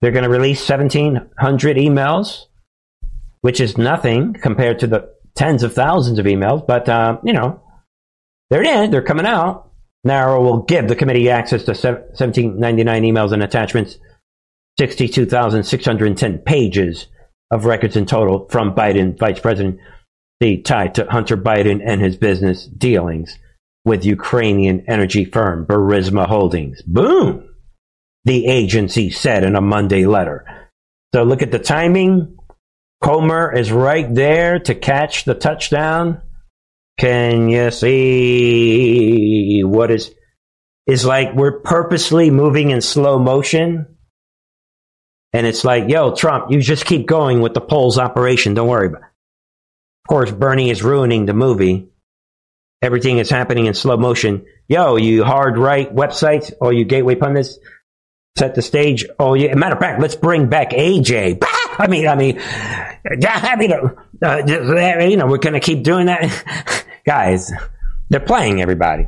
They're 0.00 0.10
going 0.10 0.24
to 0.24 0.30
release 0.30 0.68
1,700 0.68 1.76
emails, 1.76 2.46
which 3.42 3.60
is 3.60 3.78
nothing 3.78 4.34
compared 4.34 4.80
to 4.80 4.88
the 4.88 5.14
tens 5.36 5.62
of 5.62 5.74
thousands 5.74 6.18
of 6.18 6.26
emails. 6.26 6.66
But, 6.66 6.88
uh, 6.88 7.18
you 7.22 7.32
know, 7.32 7.62
they're 8.50 8.64
in, 8.64 8.90
they're 8.90 9.02
coming 9.02 9.26
out. 9.26 9.69
NARA 10.04 10.40
will 10.40 10.62
give 10.62 10.88
the 10.88 10.96
committee 10.96 11.28
access 11.28 11.64
to 11.64 11.72
1799 11.72 13.02
emails 13.02 13.32
and 13.32 13.42
attachments, 13.42 13.98
62,610 14.78 16.38
pages 16.38 17.06
of 17.50 17.64
records 17.64 17.96
in 17.96 18.06
total 18.06 18.48
from 18.48 18.74
Biden, 18.74 19.18
Vice 19.18 19.40
President, 19.40 19.78
tied 20.64 20.94
to 20.94 21.06
Hunter 21.10 21.36
Biden 21.36 21.82
and 21.84 22.00
his 22.00 22.16
business 22.16 22.66
dealings 22.66 23.38
with 23.84 24.04
Ukrainian 24.04 24.84
energy 24.88 25.24
firm 25.24 25.66
Burisma 25.66 26.26
Holdings. 26.26 26.80
Boom! 26.82 27.48
The 28.24 28.46
agency 28.46 29.10
said 29.10 29.44
in 29.44 29.56
a 29.56 29.60
Monday 29.60 30.06
letter. 30.06 30.46
So 31.14 31.24
look 31.24 31.42
at 31.42 31.50
the 31.50 31.58
timing. 31.58 32.36
Comer 33.02 33.52
is 33.52 33.72
right 33.72 34.14
there 34.14 34.58
to 34.60 34.74
catch 34.74 35.24
the 35.24 35.34
touchdown. 35.34 36.22
Can 37.00 37.48
you 37.48 37.70
see 37.70 39.62
what 39.64 39.90
is 39.90 40.14
is 40.86 41.06
like 41.06 41.34
we're 41.34 41.60
purposely 41.60 42.30
moving 42.30 42.72
in 42.72 42.82
slow 42.82 43.18
motion? 43.18 43.96
And 45.32 45.46
it's 45.46 45.64
like, 45.64 45.88
yo, 45.88 46.14
Trump, 46.14 46.50
you 46.50 46.60
just 46.60 46.84
keep 46.84 47.06
going 47.06 47.40
with 47.40 47.54
the 47.54 47.62
polls 47.62 47.96
operation. 47.96 48.52
Don't 48.52 48.68
worry 48.68 48.88
about 48.88 49.00
it. 49.00 49.06
Of 50.04 50.08
course, 50.10 50.30
Bernie 50.30 50.68
is 50.68 50.82
ruining 50.82 51.24
the 51.24 51.32
movie. 51.32 51.88
Everything 52.82 53.16
is 53.16 53.30
happening 53.30 53.64
in 53.64 53.72
slow 53.72 53.96
motion. 53.96 54.44
Yo, 54.68 54.96
you 54.96 55.24
hard 55.24 55.56
right 55.56 55.90
websites, 55.94 56.52
all 56.60 56.70
you 56.70 56.84
gateway 56.84 57.14
pundits, 57.14 57.58
set 58.36 58.54
the 58.54 58.60
stage. 58.60 59.06
Oh, 59.18 59.32
yeah. 59.32 59.54
Matter 59.54 59.76
of 59.76 59.80
fact, 59.80 60.02
let's 60.02 60.16
bring 60.16 60.50
back 60.50 60.72
AJ. 60.72 61.38
I 61.78 61.86
mean, 61.86 62.06
I 62.06 62.14
mean, 62.14 62.38
I 62.44 63.56
mean, 63.56 63.72
uh, 63.72 65.06
you 65.06 65.16
know, 65.16 65.26
we're 65.28 65.38
going 65.38 65.54
to 65.54 65.60
keep 65.60 65.82
doing 65.82 66.06
that. 66.06 66.84
Guys, 67.04 67.52
they're 68.08 68.20
playing 68.20 68.60
everybody. 68.60 69.06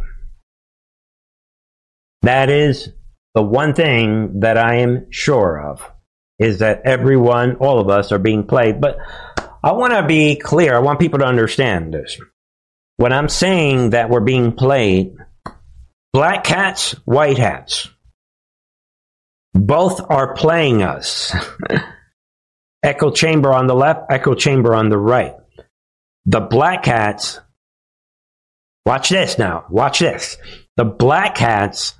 That 2.22 2.51
is 2.51 2.90
the 3.34 3.43
one 3.43 3.74
thing 3.74 4.40
that 4.40 4.57
I 4.57 4.76
am 4.76 5.11
sure 5.11 5.61
of 5.61 5.82
is 6.38 6.59
that 6.59 6.82
everyone, 6.84 7.57
all 7.57 7.80
of 7.80 7.88
us 7.88 8.12
are 8.12 8.18
being 8.18 8.45
played. 8.45 8.80
But 8.80 8.99
I 9.62 9.72
want 9.72 9.93
to 9.93 10.07
be 10.07 10.36
clear. 10.36 10.74
I 10.74 10.80
want 10.80 11.01
people 11.01 11.20
to 11.20 11.26
understand 11.26 11.95
this. 11.95 12.18
When 12.97 13.12
I'm 13.12 13.28
saying 13.28 13.90
that 13.90 14.11
we're 14.11 14.20
being 14.20 14.53
played, 14.53 15.14
black 16.12 16.47
hats, 16.47 16.93
white 17.05 17.38
hats, 17.38 17.88
both 19.55 20.01
are 20.11 20.34
playing 20.34 20.82
us. 20.82 21.34
echo 22.82 23.11
chamber 23.11 23.53
on 23.53 23.66
the 23.66 23.74
left, 23.74 24.11
echo 24.11 24.34
chamber 24.34 24.74
on 24.74 24.88
the 24.88 24.99
right. 24.99 25.34
The 26.26 26.40
black 26.40 26.84
hats, 26.86 27.40
watch 28.86 29.08
this 29.08 29.38
now, 29.38 29.64
watch 29.70 30.00
this. 30.00 30.36
The 30.76 30.84
black 30.84 31.38
hats 31.38 31.94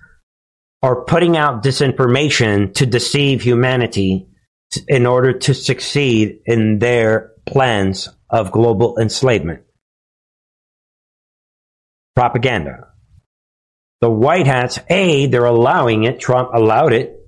are 0.83 1.05
putting 1.05 1.37
out 1.37 1.63
disinformation 1.63 2.75
to 2.75 2.87
deceive 2.87 3.43
humanity 3.43 4.29
in 4.89 5.07
order 5.07 5.33
to 5.39 5.55
succeed 5.55 6.39
in 6.47 6.79
their 6.79 7.33
plans 7.47 8.09
of 8.31 8.53
global 8.53 8.99
enslavement. 8.99 9.63
Propaganda. 12.17 12.89
The 14.01 14.11
white 14.11 14.47
hats, 14.47 14.79
A, 14.91 15.27
they're 15.27 15.45
allowing 15.45 16.05
it. 16.05 16.19
Trump 16.19 16.51
allowed 16.53 16.93
it 16.93 17.23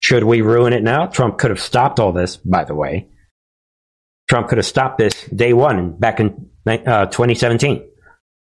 should 0.00 0.24
we 0.24 0.40
ruin 0.40 0.72
it 0.72 0.82
now? 0.82 1.06
Trump 1.06 1.38
could 1.38 1.50
have 1.50 1.60
stopped 1.60 2.00
all 2.00 2.12
this, 2.12 2.36
by 2.38 2.64
the 2.64 2.74
way. 2.74 3.08
Trump 4.28 4.48
could 4.48 4.58
have 4.58 4.66
stopped 4.66 4.98
this 4.98 5.24
day 5.26 5.52
one 5.52 5.92
back 5.92 6.20
in 6.20 6.50
uh, 6.66 7.06
2017. 7.06 7.89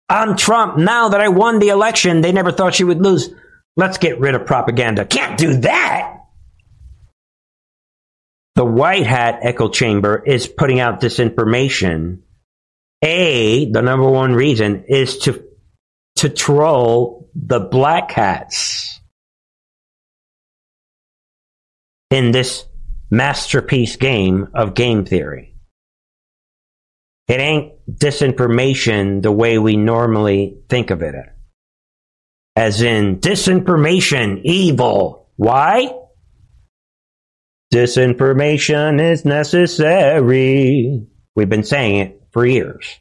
I'm 0.09 0.36
Trump. 0.36 0.78
Now 0.78 1.11
that 1.11 1.20
I 1.20 1.28
won 1.28 1.59
the 1.59 1.68
election, 1.68 2.20
they 2.20 2.32
never 2.32 2.53
thought 2.53 2.74
she 2.74 2.84
would 2.84 3.03
lose. 3.03 3.30
Let's 3.76 3.98
get 3.98 4.20
rid 4.20 4.34
of 4.34 4.46
propaganda. 4.46 5.05
Can't 5.05 5.38
do 5.38 5.61
that. 5.61 6.18
The 8.55 8.64
White 8.64 9.07
Hat 9.07 9.38
echo 9.42 9.70
chamber 9.70 10.22
is 10.24 10.46
putting 10.46 10.78
out 10.78 11.00
disinformation. 11.00 12.20
A, 13.03 13.70
the 13.70 13.80
number 13.82 14.09
one 14.09 14.34
reason 14.34 14.84
is 14.88 15.18
to, 15.20 15.42
to 16.16 16.28
troll 16.28 17.30
the 17.34 17.61
black 17.61 18.12
hats. 18.12 18.92
in 22.12 22.30
this 22.30 22.66
masterpiece 23.11 23.96
game 23.96 24.48
of 24.55 24.74
game 24.74 25.05
theory. 25.05 25.51
It 27.29 27.41
ain't 27.41 27.73
disinformation 27.91 29.23
the 29.23 29.33
way 29.33 29.59
we 29.59 29.77
normally 29.77 30.59
think 30.68 30.91
of 30.91 31.03
it. 31.03 31.14
As 32.57 32.83
in 32.83 33.20
disinformation, 33.20 34.43
evil. 34.45 35.31
Why? 35.37 35.95
Disinformation 37.73 39.01
is 39.01 39.25
necessary. 39.25 41.07
We've 41.35 41.49
been 41.49 41.64
saying 41.64 41.97
it 41.97 42.23
for 42.33 42.45
years. 42.45 43.01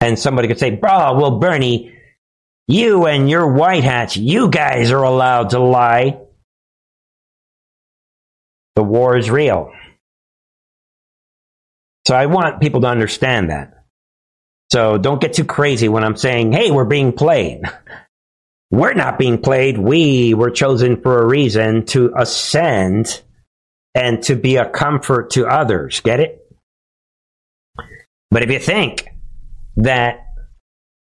And 0.00 0.18
somebody 0.18 0.48
could 0.48 0.58
say, 0.58 0.70
bro, 0.70 1.14
well, 1.14 1.38
Bernie, 1.38 1.98
you 2.66 3.06
and 3.06 3.30
your 3.30 3.50
white 3.50 3.84
hats, 3.84 4.18
you 4.18 4.50
guys 4.50 4.90
are 4.90 5.02
allowed 5.02 5.50
to 5.50 5.58
lie. 5.58 6.18
The 8.76 8.82
war 8.82 9.16
is 9.16 9.30
real. 9.30 9.72
So 12.06 12.14
I 12.14 12.26
want 12.26 12.60
people 12.60 12.82
to 12.82 12.88
understand 12.88 13.50
that. 13.50 13.84
So 14.70 14.98
don't 14.98 15.20
get 15.20 15.34
too 15.34 15.44
crazy 15.44 15.88
when 15.88 16.04
I'm 16.04 16.16
saying, 16.16 16.52
hey, 16.52 16.70
we're 16.70 16.84
being 16.84 17.12
played. 17.12 17.62
We're 18.70 18.94
not 18.94 19.18
being 19.18 19.40
played. 19.40 19.78
We 19.78 20.34
were 20.34 20.50
chosen 20.50 21.00
for 21.00 21.22
a 21.22 21.26
reason 21.26 21.84
to 21.86 22.12
ascend 22.16 23.22
and 23.94 24.20
to 24.24 24.34
be 24.34 24.56
a 24.56 24.68
comfort 24.68 25.30
to 25.32 25.46
others. 25.46 26.00
Get 26.00 26.18
it? 26.18 26.44
But 28.32 28.42
if 28.42 28.50
you 28.50 28.58
think 28.58 29.06
that 29.76 30.26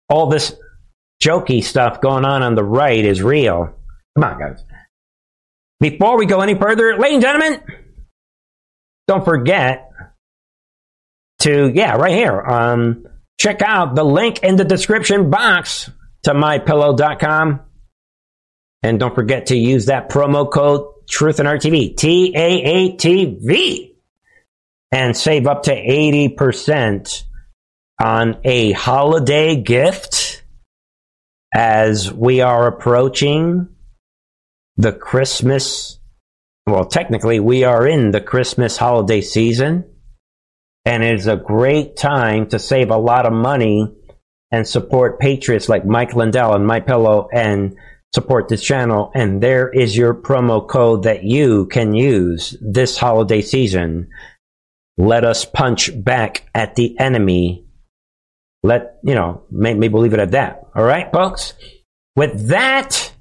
all 0.08 0.28
this 0.28 0.56
jokey 1.24 1.64
stuff 1.64 2.00
going 2.00 2.26
on 2.26 2.44
on 2.44 2.54
the 2.54 2.64
right 2.64 3.04
is 3.04 3.24
real. 3.24 3.74
Come 4.16 4.24
on, 4.24 4.40
guys. 4.40 4.64
Before 5.84 6.18
we 6.18 6.26
go 6.26 6.40
any 6.40 6.56
further, 6.56 6.98
ladies 6.98 7.16
and 7.16 7.22
gentlemen, 7.24 7.62
don't 9.06 9.26
forget 9.26 9.90
to, 11.40 11.70
yeah, 11.76 11.98
right 11.98 12.14
here, 12.14 12.42
um, 12.42 13.06
check 13.38 13.62
out 13.62 13.94
the 13.94 14.06
link 14.06 14.44
in 14.44 14.56
the 14.56 14.64
description 14.64 15.30
box 15.30 15.92
to 16.24 16.34
mypillow.com. 16.34 17.60
And 18.82 18.98
don't 18.98 19.14
forget 19.14 19.48
to 19.48 19.58
use 19.58 19.88
that 19.88 20.08
promo 20.08 20.50
code 20.50 20.88
Truth 21.10 21.40
and 21.40 21.50
Art 21.50 21.60
TV, 21.60 21.98
T 21.98 22.34
A 22.34 22.64
A 22.64 22.96
T 22.96 23.38
V, 23.42 23.98
and 24.90 25.18
save 25.18 25.48
up 25.48 25.64
to 25.64 25.76
80% 25.76 27.24
on 28.02 28.38
a 28.46 28.72
holiday 28.72 29.58
gift 29.58 30.46
as 31.54 32.10
we 32.10 32.40
are 32.40 32.68
approaching 32.68 33.73
the 34.78 34.94
Christmas, 34.94 36.00
well, 36.66 36.86
technically, 36.86 37.40
we 37.40 37.64
are 37.64 37.88
in 37.88 38.12
the 38.12 38.22
Christmas 38.22 38.78
holiday 38.78 39.22
season, 39.22 39.86
and 40.86 41.04
it 41.04 41.16
is 41.16 41.28
a 41.28 41.36
great 41.36 41.96
time 41.96 42.48
to 42.50 42.60
save 42.60 42.90
a 42.90 42.98
lot 42.98 43.26
of 43.26 43.34
money 43.34 43.88
and 44.52 44.68
support 44.68 45.20
patriots 45.20 45.70
like 45.70 45.86
Mike 45.86 46.16
Lindell 46.16 46.54
and 46.54 46.68
My 46.68 46.80
Pillow 46.80 47.28
and 47.34 47.76
support 48.14 48.48
this 48.48 48.64
channel. 48.64 49.12
And 49.16 49.42
there 49.42 49.70
is 49.70 49.98
your 49.98 50.14
promo 50.14 50.68
code 50.68 51.04
that 51.04 51.24
you 51.24 51.66
can 51.68 51.94
use 51.94 52.56
this 52.62 52.98
holiday 52.98 53.42
season. 53.42 54.10
Let 54.98 55.24
us 55.24 55.46
punch 55.46 55.90
back 56.04 56.48
at 56.54 56.76
the 56.76 57.00
enemy 57.00 57.64
let, 58.64 59.00
you 59.04 59.14
know, 59.14 59.44
maybe 59.52 59.90
leave 59.90 60.14
it 60.14 60.20
at 60.20 60.32
that. 60.32 60.64
All 60.74 60.84
right, 60.84 61.12
folks? 61.12 61.54
With 62.16 62.48
that 62.48 63.13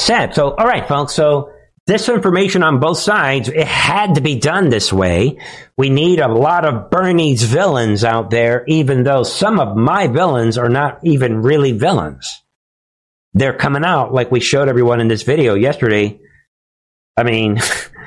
said, 0.00 0.34
so, 0.34 0.54
all 0.54 0.66
right, 0.66 0.86
folks, 0.86 1.14
so 1.14 1.52
this 1.86 2.08
information 2.08 2.62
on 2.62 2.80
both 2.80 2.98
sides, 2.98 3.48
it 3.48 3.66
had 3.66 4.14
to 4.14 4.20
be 4.20 4.38
done 4.38 4.68
this 4.68 4.92
way. 4.92 5.38
We 5.76 5.90
need 5.90 6.20
a 6.20 6.28
lot 6.28 6.64
of 6.64 6.90
Bernie's 6.90 7.42
villains 7.42 8.04
out 8.04 8.30
there, 8.30 8.64
even 8.68 9.02
though 9.02 9.22
some 9.22 9.58
of 9.58 9.76
my 9.76 10.06
villains 10.06 10.56
are 10.58 10.68
not 10.68 11.00
even 11.04 11.42
really 11.42 11.72
villains. 11.72 12.42
They're 13.34 13.56
coming 13.56 13.84
out 13.84 14.12
like 14.12 14.30
we 14.30 14.40
showed 14.40 14.68
everyone 14.68 15.00
in 15.00 15.08
this 15.08 15.22
video 15.22 15.54
yesterday. 15.54 16.20
I 17.16 17.22
mean, 17.22 17.60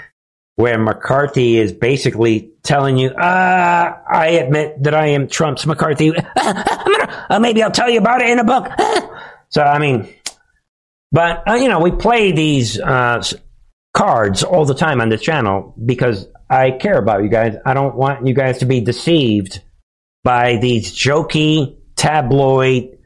where 0.56 0.78
McCarthy 0.78 1.58
is 1.58 1.74
basically 1.74 2.52
telling 2.64 2.98
you, 2.98 3.10
uh, 3.10 3.98
I 4.10 4.28
admit 4.42 4.84
that 4.84 4.94
I 4.94 5.08
am 5.08 5.28
Trump's 5.28 5.66
McCarthy. 5.66 6.14
Uh, 7.30 7.40
maybe 7.40 7.64
I'll 7.64 7.72
tell 7.72 7.90
you 7.90 8.00
about 8.00 8.22
it 8.22 8.30
in 8.30 8.38
a 8.38 8.44
book. 8.44 8.68
so, 9.50 9.64
I 9.64 9.80
mean, 9.80 10.14
but, 11.14 11.48
uh, 11.48 11.54
you 11.54 11.70
know, 11.70 11.80
we 11.80 11.92
play 11.92 12.34
these 12.34 12.78
uh, 12.78 13.24
cards 13.94 14.44
all 14.44 14.66
the 14.66 14.76
time 14.76 15.00
on 15.00 15.08
this 15.08 15.22
channel 15.22 15.74
because 15.84 16.28
I 16.50 16.72
care 16.72 16.98
about 16.98 17.24
you 17.24 17.30
guys. 17.30 17.56
I 17.66 17.74
don't 17.74 17.96
want 17.96 18.28
you 18.28 18.34
guys 18.34 18.58
to 18.58 18.66
be 18.66 18.82
deceived 18.82 19.62
by 20.26 20.58
these 20.58 20.94
jokey, 20.94 21.78
tabloid, 21.96 22.98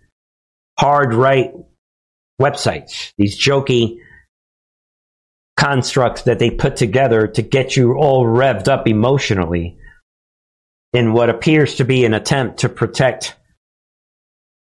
hard 0.79 1.13
right 1.13 1.53
websites. 2.41 3.13
These 3.17 3.39
jokey, 3.39 3.99
constructs 5.57 6.21
that 6.23 6.39
they 6.39 6.51
put 6.51 6.75
together 6.75 7.27
to 7.27 7.41
get 7.41 7.75
you 7.75 7.95
all 7.95 8.25
revved 8.25 8.67
up 8.67 8.87
emotionally 8.87 9.77
in 10.93 11.13
what 11.13 11.29
appears 11.29 11.75
to 11.75 11.83
be 11.83 12.05
an 12.05 12.13
attempt 12.13 12.59
to 12.59 12.69
protect 12.69 13.35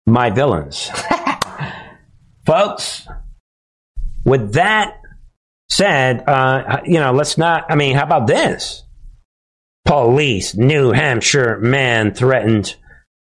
my 0.06 0.30
villains. 0.30 0.90
Folks, 2.46 3.08
with 4.24 4.54
that 4.54 4.98
said, 5.68 6.28
uh, 6.28 6.80
you 6.84 7.00
know, 7.00 7.12
let's 7.12 7.38
not, 7.38 7.64
I 7.70 7.76
mean, 7.76 7.96
how 7.96 8.04
about 8.04 8.26
this? 8.26 8.82
Police, 9.84 10.54
New 10.54 10.92
Hampshire 10.92 11.58
man 11.58 12.14
threatened 12.14 12.76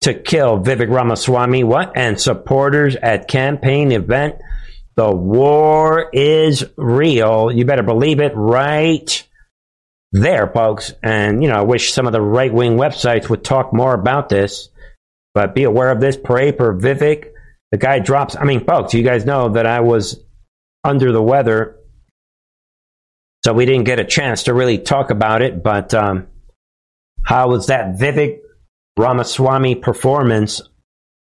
to 0.02 0.14
kill 0.14 0.60
Vivek 0.60 0.90
Ramaswamy. 0.90 1.64
What? 1.64 1.92
And 1.96 2.20
supporters 2.20 2.96
at 2.96 3.28
campaign 3.28 3.92
event. 3.92 4.36
The 4.96 5.10
war 5.10 6.10
is 6.12 6.64
real. 6.76 7.50
You 7.50 7.64
better 7.64 7.82
believe 7.82 8.20
it 8.20 8.32
right 8.34 9.26
there, 10.12 10.46
folks. 10.48 10.92
And, 11.02 11.42
you 11.42 11.48
know, 11.48 11.56
I 11.56 11.62
wish 11.62 11.92
some 11.92 12.06
of 12.06 12.12
the 12.12 12.20
right 12.20 12.52
wing 12.52 12.76
websites 12.76 13.28
would 13.28 13.42
talk 13.42 13.72
more 13.72 13.94
about 13.94 14.28
this. 14.28 14.68
But 15.34 15.54
be 15.54 15.64
aware 15.64 15.90
of 15.90 16.00
this. 16.00 16.16
Pray 16.16 16.52
for 16.52 16.78
Vivek. 16.78 17.30
The 17.72 17.78
guy 17.78 17.98
drops. 17.98 18.36
I 18.36 18.44
mean, 18.44 18.64
folks, 18.64 18.94
you 18.94 19.02
guys 19.02 19.24
know 19.24 19.48
that 19.50 19.66
I 19.66 19.80
was 19.80 20.23
under 20.84 21.10
the 21.10 21.22
weather. 21.22 21.76
So 23.44 23.52
we 23.52 23.66
didn't 23.66 23.84
get 23.84 23.98
a 23.98 24.04
chance 24.04 24.44
to 24.44 24.54
really 24.54 24.78
talk 24.78 25.10
about 25.10 25.42
it. 25.42 25.62
But 25.62 25.92
um, 25.94 26.28
how 27.24 27.48
was 27.48 27.66
that 27.66 27.96
Vivek 27.96 28.38
Ramaswamy 28.96 29.76
performance 29.76 30.60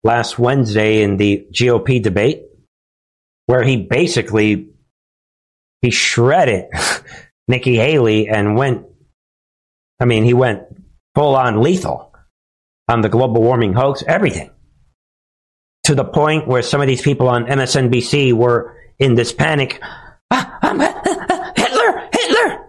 last 0.04 0.38
Wednesday 0.38 1.02
in 1.02 1.16
the 1.16 1.46
GOP 1.52 2.02
debate, 2.02 2.42
where 3.46 3.64
he 3.64 3.76
basically 3.76 4.68
he 5.82 5.90
shredded 5.90 6.66
Nikki 7.48 7.76
Haley 7.76 8.28
and 8.28 8.56
went. 8.56 8.84
I 10.00 10.04
mean, 10.04 10.24
he 10.24 10.34
went 10.34 10.62
full 11.14 11.34
on 11.34 11.60
lethal 11.60 12.14
on 12.88 13.00
the 13.00 13.08
global 13.08 13.42
warming 13.42 13.72
hoax, 13.72 14.04
everything. 14.06 14.50
To 15.84 15.94
the 15.94 16.04
point 16.04 16.46
where 16.46 16.62
some 16.62 16.80
of 16.80 16.86
these 16.86 17.02
people 17.02 17.28
on 17.28 17.46
MSNBC 17.46 18.32
were 18.32 18.77
in 18.98 19.14
this 19.14 19.32
panic. 19.32 19.80
Ah, 20.30 20.58
ah, 20.62 20.76
ah, 20.78 21.02
ah, 21.30 21.52
Hitler, 21.56 22.08
Hitler, 22.12 22.68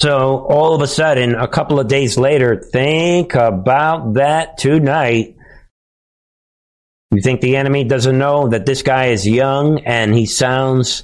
so 0.00 0.46
all 0.48 0.76
of 0.76 0.80
a 0.80 0.86
sudden, 0.86 1.34
a 1.34 1.48
couple 1.48 1.80
of 1.80 1.88
days 1.88 2.16
later, 2.16 2.56
think 2.56 3.34
about 3.34 4.14
that 4.14 4.56
tonight. 4.56 5.36
You 7.10 7.20
think 7.20 7.40
the 7.40 7.56
enemy 7.56 7.82
doesn't 7.82 8.16
know 8.16 8.48
that 8.48 8.64
this 8.64 8.82
guy 8.82 9.06
is 9.06 9.26
young 9.26 9.80
and 9.80 10.14
he 10.14 10.26
sounds 10.26 11.02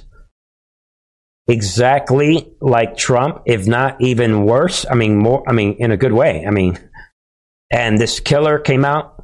exactly 1.49 2.53
like 2.61 2.95
Trump, 2.95 3.41
if 3.45 3.67
not 3.67 3.99
even 3.99 4.45
worse? 4.45 4.85
I 4.89 4.95
mean, 4.95 5.17
more, 5.17 5.43
I 5.45 5.51
mean, 5.51 5.73
in 5.79 5.91
a 5.91 5.97
good 5.97 6.13
way. 6.13 6.45
I 6.47 6.51
mean, 6.51 6.79
and 7.69 7.99
this 7.99 8.21
killer 8.21 8.59
came 8.59 8.85
out. 8.85 9.14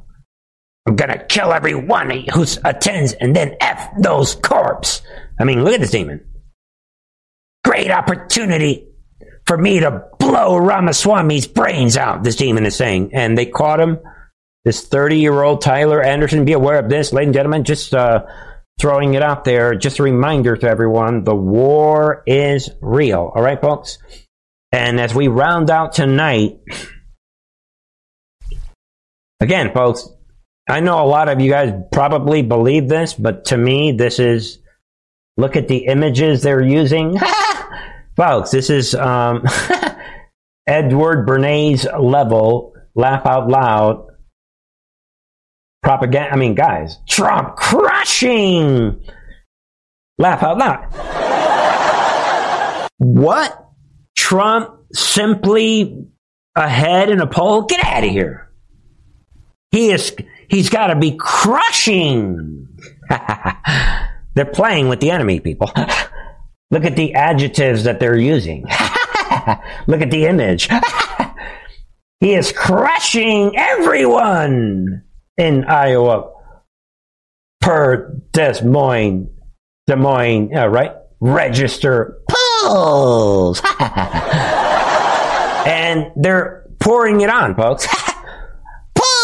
I'm 0.86 0.96
gonna 0.96 1.24
kill 1.24 1.52
everyone 1.52 2.10
who 2.32 2.44
attends 2.64 3.12
and 3.12 3.34
then 3.36 3.56
F 3.60 3.90
those 3.98 4.34
corpse. 4.34 5.02
I 5.38 5.44
mean, 5.44 5.64
look 5.64 5.74
at 5.74 5.80
this 5.80 5.90
demon. 5.90 6.26
Great 7.64 7.90
opportunity 7.90 8.88
for 9.46 9.56
me 9.56 9.80
to 9.80 10.04
blow 10.18 10.56
Ramaswamy's 10.56 11.46
brains 11.46 11.96
out, 11.96 12.22
this 12.22 12.36
demon 12.36 12.66
is 12.66 12.76
saying. 12.76 13.10
And 13.12 13.36
they 13.36 13.46
caught 13.46 13.80
him. 13.80 13.98
This 14.64 14.86
30 14.86 15.18
year 15.18 15.42
old 15.42 15.60
Tyler 15.60 16.00
Anderson, 16.00 16.44
be 16.44 16.52
aware 16.52 16.78
of 16.78 16.88
this, 16.88 17.12
ladies 17.12 17.28
and 17.28 17.34
gentlemen, 17.34 17.64
just 17.64 17.92
uh, 17.92 18.24
throwing 18.80 19.14
it 19.14 19.22
out 19.22 19.44
there. 19.44 19.74
Just 19.74 19.98
a 19.98 20.04
reminder 20.04 20.56
to 20.56 20.68
everyone 20.68 21.24
the 21.24 21.34
war 21.34 22.22
is 22.26 22.70
real. 22.80 23.32
All 23.34 23.42
right, 23.42 23.60
folks? 23.60 23.98
And 24.70 25.00
as 25.00 25.14
we 25.14 25.26
round 25.26 25.68
out 25.68 25.92
tonight, 25.92 26.60
again, 29.40 29.72
folks, 29.74 30.08
I 30.72 30.80
know 30.80 31.04
a 31.04 31.06
lot 31.06 31.28
of 31.28 31.38
you 31.38 31.50
guys 31.50 31.70
probably 31.92 32.40
believe 32.40 32.88
this, 32.88 33.12
but 33.12 33.44
to 33.46 33.58
me, 33.58 33.92
this 33.92 34.18
is 34.18 34.58
look 35.36 35.54
at 35.54 35.68
the 35.68 35.84
images 35.84 36.42
they're 36.42 36.62
using. 36.62 37.18
Folks, 38.16 38.52
this 38.52 38.70
is 38.70 38.94
um, 38.94 39.44
Edward 40.66 41.28
Bernays 41.28 41.84
level, 42.02 42.72
laugh 42.94 43.26
out 43.26 43.50
loud 43.50 44.06
propaganda. 45.82 46.32
I 46.32 46.36
mean, 46.36 46.54
guys, 46.54 46.96
Trump 47.06 47.56
crushing. 47.56 49.04
Laugh 50.16 50.42
out 50.42 50.56
loud. 50.56 52.88
what? 52.96 53.62
Trump 54.16 54.70
simply 54.94 56.06
ahead 56.56 57.10
in 57.10 57.20
a 57.20 57.26
poll? 57.26 57.64
Get 57.64 57.84
out 57.84 58.04
of 58.04 58.10
here. 58.10 58.50
He 59.70 59.90
is, 59.90 60.16
he's 60.52 60.68
got 60.68 60.88
to 60.88 60.94
be 60.94 61.16
crushing. 61.18 62.68
They're 64.34 64.44
playing 64.44 64.88
with 64.88 65.00
the 65.00 65.10
enemy, 65.10 65.40
people. 65.40 65.72
Look 66.70 66.84
at 66.84 66.94
the 66.94 67.14
adjectives 67.14 67.84
that 67.84 68.00
they're 68.00 68.18
using. 68.18 68.62
Look 69.86 70.00
at 70.00 70.10
the 70.10 70.26
image. 70.26 70.68
he 72.20 72.34
is 72.34 72.52
crushing 72.52 73.54
everyone 73.56 75.02
in 75.36 75.64
Iowa 75.64 76.32
per 77.60 78.18
Des 78.32 78.64
Moines, 78.64 79.28
Des 79.86 79.96
Moines, 79.96 80.56
uh, 80.56 80.68
right? 80.68 80.92
Register 81.20 82.22
polls. 82.30 83.60
and 85.66 86.10
they're 86.16 86.64
pouring 86.80 87.20
it 87.20 87.28
on, 87.28 87.54
folks. 87.54 87.86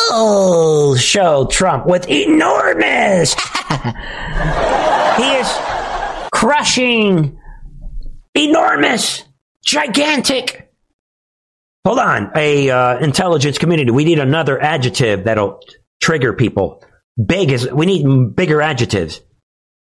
Polls 0.09 1.01
show 1.01 1.47
Trump 1.47 1.87
with 1.87 2.09
enormous. 2.09 3.35
he 5.17 5.31
is 5.37 5.59
crushing 6.33 7.39
enormous, 8.35 9.25
gigantic. 9.65 10.73
Hold 11.85 11.99
on, 11.99 12.31
a 12.35 12.71
uh, 12.71 12.99
intelligence 12.99 13.59
community. 13.59 13.91
We 13.91 14.05
need 14.05 14.19
another 14.19 14.61
adjective 14.61 15.25
that'll 15.25 15.61
trigger 16.01 16.33
people. 16.33 16.85
Big 17.25 17.51
is 17.51 17.71
we 17.71 17.87
need 17.87 18.37
bigger 18.37 18.63
adjectives. 18.63 19.21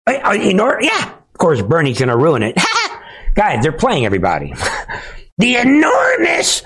Uh, 0.06 0.12
uh, 0.14 0.32
enor- 0.32 0.82
yeah, 0.82 1.12
of 1.12 1.38
course 1.38 1.62
Bernie's 1.62 1.98
to 1.98 2.16
ruin 2.16 2.42
it. 2.42 2.58
Guys, 3.34 3.62
they're 3.62 3.72
playing 3.72 4.06
everybody. 4.06 4.54
the 5.38 5.56
enormous. 5.56 6.62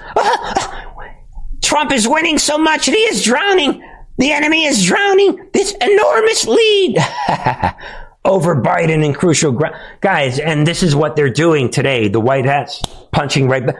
Trump 1.74 1.90
is 1.90 2.06
winning 2.06 2.38
so 2.38 2.56
much 2.56 2.86
he 2.86 2.92
is 2.92 3.24
drowning. 3.24 3.82
The 4.18 4.30
enemy 4.30 4.64
is 4.64 4.84
drowning. 4.84 5.48
This 5.52 5.74
enormous 5.80 6.46
lead 6.46 6.98
over 8.24 8.54
Biden 8.62 9.04
in 9.04 9.12
crucial 9.12 9.50
ground. 9.50 9.74
Guys, 10.00 10.38
and 10.38 10.64
this 10.64 10.84
is 10.84 10.94
what 10.94 11.16
they're 11.16 11.32
doing 11.32 11.68
today. 11.68 12.06
The 12.06 12.20
White 12.20 12.44
Hats 12.44 12.80
punching 13.10 13.48
right 13.48 13.66
back. 13.66 13.74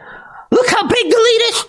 Look 0.51 0.67
how 0.67 0.85
big 0.85 1.09
the 1.09 1.15
lead 1.15 1.41
is. 1.51 1.65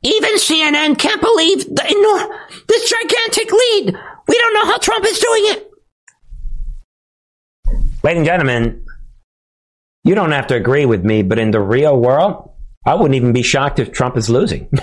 Even 0.00 0.36
CNN 0.36 0.98
can't 0.98 1.20
believe 1.20 1.66
the 1.66 1.82
enor- 1.82 2.66
this 2.68 2.88
gigantic 2.88 3.52
lead. 3.52 3.98
We 4.28 4.38
don't 4.38 4.54
know 4.54 4.64
how 4.64 4.78
Trump 4.78 5.04
is 5.04 5.18
doing 5.18 5.42
it. 5.44 5.70
Ladies 8.02 8.20
and 8.20 8.24
gentlemen, 8.24 8.86
you 10.04 10.14
don't 10.14 10.32
have 10.32 10.46
to 10.46 10.54
agree 10.54 10.86
with 10.86 11.04
me, 11.04 11.22
but 11.22 11.38
in 11.38 11.50
the 11.50 11.60
real 11.60 12.00
world, 12.00 12.50
I 12.86 12.94
wouldn't 12.94 13.16
even 13.16 13.32
be 13.32 13.42
shocked 13.42 13.80
if 13.80 13.90
Trump 13.90 14.16
is 14.16 14.30
losing. 14.30 14.70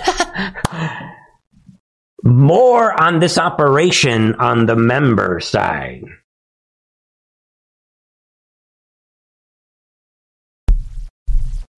More 2.22 3.00
on 3.00 3.18
this 3.18 3.38
operation 3.38 4.34
on 4.34 4.66
the 4.66 4.76
member 4.76 5.40
side. 5.40 6.04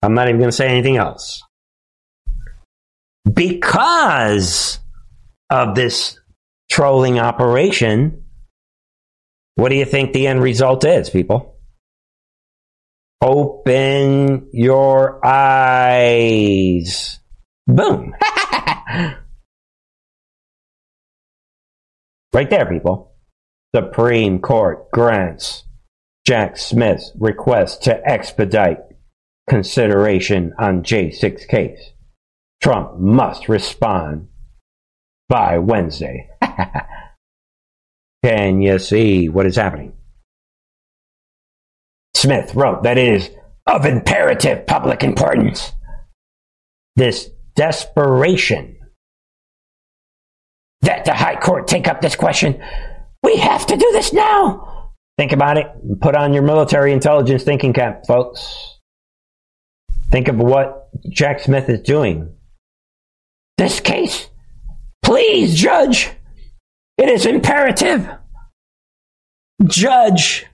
I'm 0.01 0.13
not 0.13 0.27
even 0.27 0.39
going 0.39 0.49
to 0.49 0.55
say 0.55 0.67
anything 0.67 0.97
else. 0.97 1.43
Because 3.33 4.79
of 5.49 5.75
this 5.75 6.19
trolling 6.69 7.19
operation, 7.19 8.25
what 9.55 9.69
do 9.69 9.75
you 9.75 9.85
think 9.85 10.13
the 10.13 10.27
end 10.27 10.41
result 10.41 10.85
is, 10.85 11.09
people? 11.09 11.56
Open 13.21 14.49
your 14.53 15.25
eyes. 15.25 17.19
Boom. 17.65 18.15
right 22.33 22.49
there, 22.49 22.65
people. 22.65 23.15
Supreme 23.75 24.39
Court 24.39 24.89
grants 24.91 25.65
Jack 26.25 26.57
Smith's 26.57 27.11
request 27.19 27.83
to 27.83 28.07
expedite 28.07 28.79
consideration 29.49 30.53
on 30.59 30.83
J6 30.83 31.47
case. 31.47 31.93
Trump 32.61 32.99
must 32.99 33.49
respond 33.49 34.27
by 35.29 35.57
Wednesday. 35.57 36.29
Can 38.23 38.61
you 38.61 38.77
see 38.79 39.29
what 39.29 39.45
is 39.45 39.55
happening? 39.55 39.96
Smith 42.17 42.55
wrote 42.55 42.83
that 42.83 42.97
it 42.97 43.07
is 43.07 43.29
of 43.67 43.85
imperative 43.85 44.65
public 44.65 45.03
importance. 45.03 45.71
This 46.95 47.29
desperation 47.55 48.77
that 50.81 51.05
the 51.05 51.13
High 51.13 51.35
Court 51.35 51.67
take 51.67 51.87
up 51.87 52.01
this 52.01 52.15
question. 52.15 52.61
We 53.23 53.37
have 53.37 53.67
to 53.67 53.77
do 53.77 53.89
this 53.91 54.13
now. 54.13 54.93
Think 55.17 55.31
about 55.31 55.57
it. 55.57 55.67
Put 56.01 56.15
on 56.15 56.33
your 56.33 56.43
military 56.43 56.91
intelligence 56.91 57.43
thinking 57.43 57.73
cap, 57.73 58.05
folks. 58.07 58.79
Think 60.11 60.27
of 60.27 60.37
what 60.37 60.89
Jack 61.09 61.39
Smith 61.39 61.69
is 61.69 61.81
doing. 61.81 62.33
This 63.57 63.79
case, 63.79 64.29
please, 65.03 65.55
Judge. 65.55 66.09
It 66.97 67.09
is 67.09 67.25
imperative. 67.25 68.09
Judge, 69.65 70.45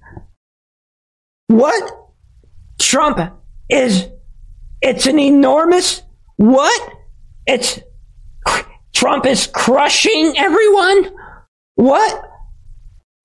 what? 1.47 1.83
Trump 2.79 3.19
is, 3.69 4.07
it's 4.81 5.05
an 5.05 5.19
enormous, 5.19 6.01
what? 6.37 6.93
It's, 7.45 7.79
Trump 8.93 9.25
is 9.25 9.47
crushing 9.47 10.33
everyone? 10.37 11.11
What? 11.75 12.29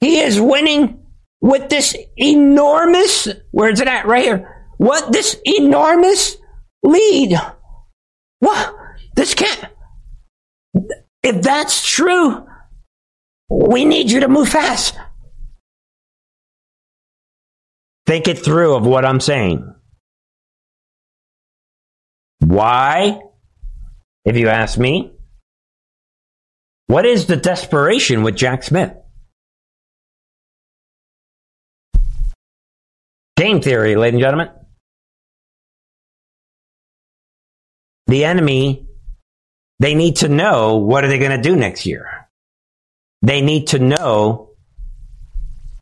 He 0.01 0.21
is 0.21 0.41
winning 0.41 1.07
with 1.41 1.69
this 1.69 1.97
enormous, 2.17 3.29
where's 3.51 3.81
it 3.81 3.89
at? 3.89 4.07
Right 4.07 4.25
here. 4.25 4.67
What? 4.79 5.13
This 5.13 5.37
enormous 5.45 6.37
lead. 6.83 7.39
What? 8.41 8.75
This 9.15 9.35
can't, 9.35 9.65
if 11.23 11.43
that's 11.43 11.89
true, 11.89 12.47
we 13.51 13.85
need 13.85 14.11
you 14.11 14.21
to 14.21 14.29
move 14.29 14.49
fast. 14.49 14.97
Think 18.09 18.27
it 18.27 18.39
through 18.39 18.75
of 18.75 18.87
what 18.87 19.05
I'm 19.05 19.21
saying. 19.21 19.71
Why? 22.39 23.21
If 24.25 24.35
you 24.39 24.49
ask 24.49 24.79
me, 24.79 25.13
what 26.87 27.05
is 27.05 27.27
the 27.27 27.37
desperation 27.37 28.23
with 28.23 28.35
Jack 28.35 28.63
Smith? 28.63 28.95
Game 33.37 33.61
theory, 33.61 33.95
ladies 33.95 34.15
and 34.15 34.23
gentlemen. 34.23 34.49
The 38.07 38.25
enemy, 38.25 38.87
they 39.81 39.95
need 39.95 40.17
to 40.17 40.31
know 40.31 40.79
what 40.79 41.05
are 41.05 41.09
they 41.09 41.19
going 41.19 41.37
to 41.37 41.47
do 41.47 41.57
next 41.57 41.85
year. 41.85 42.31
They 43.21 43.43
need 43.43 43.67
to 43.67 43.79
know 43.79 44.48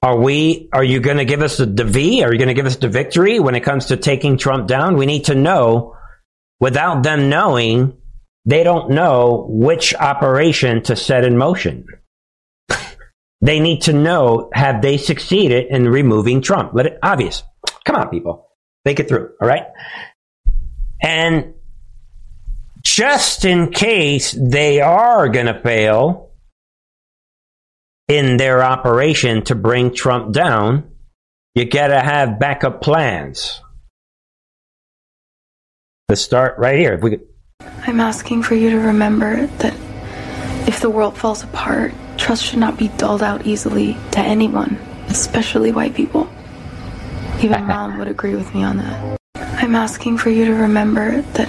are 0.02 0.18
we? 0.18 0.68
Are 0.72 0.84
you 0.84 1.00
going 1.00 1.16
to 1.16 1.24
give 1.24 1.42
us 1.42 1.56
the, 1.56 1.66
the 1.66 1.84
V? 1.84 2.22
Are 2.22 2.32
you 2.32 2.38
going 2.38 2.48
to 2.48 2.54
give 2.54 2.66
us 2.66 2.76
the 2.76 2.88
victory 2.88 3.38
when 3.40 3.54
it 3.54 3.60
comes 3.60 3.86
to 3.86 3.96
taking 3.96 4.36
Trump 4.36 4.68
down? 4.68 4.96
We 4.96 5.06
need 5.06 5.24
to 5.26 5.34
know. 5.34 5.96
Without 6.58 7.02
them 7.02 7.28
knowing, 7.28 7.98
they 8.46 8.62
don't 8.62 8.90
know 8.90 9.46
which 9.50 9.94
operation 9.94 10.82
to 10.84 10.96
set 10.96 11.24
in 11.24 11.36
motion. 11.36 11.86
they 13.40 13.60
need 13.60 13.82
to 13.82 13.92
know 13.92 14.48
have 14.54 14.80
they 14.80 14.96
succeeded 14.96 15.66
in 15.68 15.88
removing 15.88 16.40
Trump? 16.40 16.72
Let 16.72 16.86
it 16.86 16.98
obvious. 17.02 17.42
Come 17.84 17.96
on, 17.96 18.08
people, 18.08 18.48
think 18.84 19.00
it 19.00 19.08
through. 19.08 19.32
All 19.40 19.48
right, 19.48 19.66
and 21.02 21.54
just 22.82 23.44
in 23.44 23.70
case 23.70 24.32
they 24.32 24.80
are 24.80 25.28
going 25.28 25.46
to 25.46 25.60
fail 25.60 26.25
in 28.08 28.36
their 28.36 28.62
operation 28.62 29.42
to 29.44 29.54
bring 29.54 29.92
Trump 29.92 30.32
down, 30.32 30.90
you 31.54 31.64
got 31.64 31.88
to 31.88 32.00
have 32.00 32.38
backup 32.38 32.80
plans. 32.80 33.60
Let's 36.08 36.20
start 36.20 36.58
right 36.58 36.78
here. 36.78 36.94
If 36.94 37.02
we 37.02 37.10
could. 37.10 37.26
I'm 37.60 38.00
asking 38.00 38.42
for 38.42 38.54
you 38.54 38.70
to 38.70 38.78
remember 38.78 39.46
that 39.46 39.74
if 40.68 40.80
the 40.80 40.90
world 40.90 41.16
falls 41.16 41.42
apart, 41.42 41.94
trust 42.16 42.44
should 42.44 42.58
not 42.58 42.78
be 42.78 42.88
dulled 42.88 43.22
out 43.22 43.46
easily 43.46 43.96
to 44.12 44.20
anyone, 44.20 44.76
especially 45.08 45.72
white 45.72 45.94
people. 45.94 46.28
Even 47.40 47.64
mom 47.66 47.98
would 47.98 48.08
agree 48.08 48.34
with 48.36 48.54
me 48.54 48.62
on 48.62 48.76
that. 48.78 49.18
I'm 49.34 49.74
asking 49.74 50.18
for 50.18 50.30
you 50.30 50.44
to 50.44 50.54
remember 50.54 51.22
that 51.22 51.48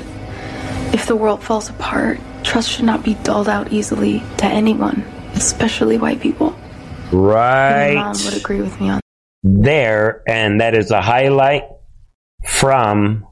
if 0.94 1.06
the 1.06 1.16
world 1.16 1.44
falls 1.44 1.70
apart, 1.70 2.20
trust 2.44 2.70
should 2.70 2.86
not 2.86 3.04
be 3.04 3.16
dulled 3.16 3.50
out 3.50 3.72
easily 3.72 4.24
to 4.38 4.46
anyone, 4.46 5.04
especially 5.38 5.98
white 5.98 6.20
people. 6.20 6.56
Right. 7.12 7.94
Mom 7.96 8.16
would 8.26 8.36
agree 8.36 8.62
with 8.62 8.80
me 8.82 8.90
on 8.90 9.00
there, 9.44 10.24
and 10.28 10.60
that 10.62 10.76
is 10.76 10.92
a 10.92 11.02
highlight 11.02 11.64
from 12.46 13.26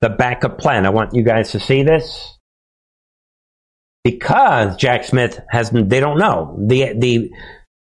the 0.00 0.08
backup 0.08 0.58
plan. 0.58 0.86
I 0.86 0.90
want 0.90 1.14
you 1.14 1.22
guys 1.22 1.52
to 1.52 1.60
see 1.60 1.82
this 1.82 2.38
because 4.02 4.76
Jack 4.76 5.04
Smith 5.04 5.40
has 5.50 5.70
they 5.70 6.00
don't 6.00 6.18
know 6.18 6.56
the 6.58 6.94
the 6.96 7.30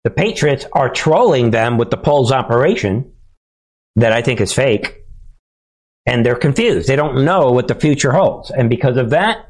the 0.02 0.10
Patriots 0.10 0.66
are 0.72 0.88
trolling 0.88 1.50
them 1.50 1.78
with 1.78 1.90
the 1.90 1.96
polls 1.96 2.32
operation 2.32 3.12
that 3.96 4.12
I 4.12 4.22
think 4.22 4.40
is 4.40 4.52
fake, 4.52 5.04
and 6.06 6.24
they're 6.24 6.36
confused. 6.36 6.88
They 6.88 6.96
don't 6.96 7.24
know 7.24 7.50
what 7.52 7.68
the 7.68 7.74
future 7.74 8.12
holds, 8.12 8.50
and 8.50 8.70
because 8.70 8.96
of 8.96 9.10
that, 9.10 9.48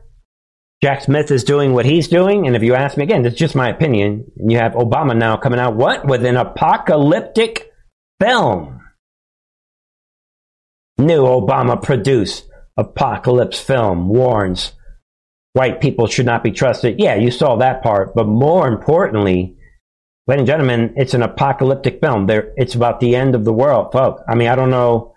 Jack 0.83 1.03
Smith 1.03 1.31
is 1.31 1.45
doing 1.45 1.73
what 1.73 1.87
he's 1.87 2.09
doing. 2.09 2.47
And 2.47 2.55
if 2.55 2.63
you 2.63 2.75
ask 2.75 2.97
me 2.97 3.05
again, 3.05 3.25
is 3.25 3.35
just 3.35 3.55
my 3.55 3.69
opinion. 3.69 4.31
You 4.37 4.59
have 4.59 4.73
Obama 4.73 5.17
now 5.17 5.37
coming 5.37 5.59
out, 5.59 5.77
what? 5.77 6.07
With 6.07 6.25
an 6.25 6.37
apocalyptic 6.37 7.71
film. 8.21 8.81
New 10.99 11.23
Obama 11.23 11.83
produced 11.83 12.49
apocalypse 12.77 13.59
film 13.59 14.09
warns 14.09 14.73
white 15.57 15.81
people 15.81 16.07
should 16.07 16.27
not 16.27 16.45
be 16.45 16.53
trusted. 16.53 17.01
Yeah, 17.01 17.15
you 17.15 17.31
saw 17.31 17.57
that 17.57 17.83
part. 17.83 18.15
But 18.15 18.27
more 18.27 18.69
importantly, 18.69 19.57
ladies 20.27 20.41
and 20.41 20.47
gentlemen, 20.47 20.93
it's 20.97 21.15
an 21.15 21.23
apocalyptic 21.23 21.99
film. 22.01 22.27
There, 22.27 22.53
it's 22.57 22.75
about 22.75 23.01
the 23.01 23.17
end 23.17 23.35
of 23.35 23.47
the 23.47 23.55
world, 23.55 23.91
folks. 23.91 24.23
I 24.29 24.35
mean, 24.35 24.49
I 24.49 24.55
don't 24.55 24.71
know. 24.71 25.15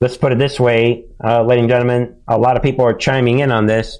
Let's 0.00 0.16
put 0.16 0.32
it 0.32 0.38
this 0.38 0.58
way, 0.58 1.04
uh, 1.22 1.44
ladies 1.44 1.64
and 1.64 1.70
gentlemen. 1.70 2.16
A 2.26 2.38
lot 2.38 2.56
of 2.56 2.62
people 2.62 2.86
are 2.86 2.94
chiming 2.94 3.40
in 3.40 3.52
on 3.52 3.66
this. 3.66 3.98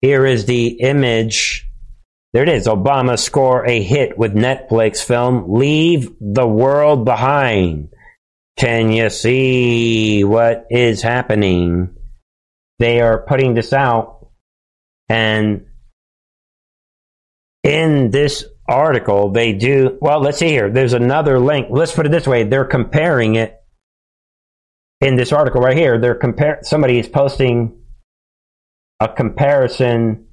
Here 0.00 0.26
is 0.26 0.44
the 0.44 0.68
image. 0.80 1.68
There 2.32 2.42
it 2.42 2.48
is. 2.48 2.66
Obama 2.66 3.18
score 3.18 3.66
a 3.66 3.82
hit 3.82 4.18
with 4.18 4.34
Netflix 4.34 5.02
film 5.02 5.54
Leave 5.54 6.14
the 6.20 6.46
World 6.46 7.04
Behind. 7.04 7.88
Can 8.58 8.90
you 8.90 9.10
see 9.10 10.24
what 10.24 10.66
is 10.70 11.02
happening? 11.02 11.94
They 12.78 13.00
are 13.00 13.22
putting 13.22 13.54
this 13.54 13.72
out 13.72 14.16
and 15.08 15.66
in 17.62 18.10
this 18.10 18.44
article 18.68 19.30
they 19.30 19.52
do 19.52 19.96
well 20.00 20.20
let's 20.20 20.38
see 20.38 20.48
here 20.48 20.70
there's 20.70 20.92
another 20.92 21.38
link 21.38 21.68
let's 21.70 21.92
put 21.92 22.06
it 22.06 22.08
this 22.10 22.26
way 22.26 22.42
they're 22.42 22.64
comparing 22.64 23.36
it 23.36 23.60
in 25.00 25.14
this 25.14 25.32
article 25.32 25.60
right 25.60 25.76
here 25.76 25.98
they're 26.00 26.16
compare 26.16 26.58
somebody 26.62 26.98
is 26.98 27.08
posting 27.08 27.80
a 29.00 29.08
comparison 29.08 30.26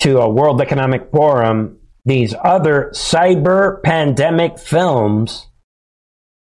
to 0.00 0.18
a 0.18 0.28
World 0.28 0.60
Economic 0.60 1.10
Forum, 1.12 1.78
these 2.04 2.34
other 2.42 2.90
cyber 2.92 3.82
pandemic 3.82 4.58
films 4.58 5.46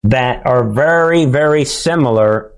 that 0.05 0.47
are 0.47 0.71
very, 0.71 1.25
very 1.25 1.65
similar 1.65 2.53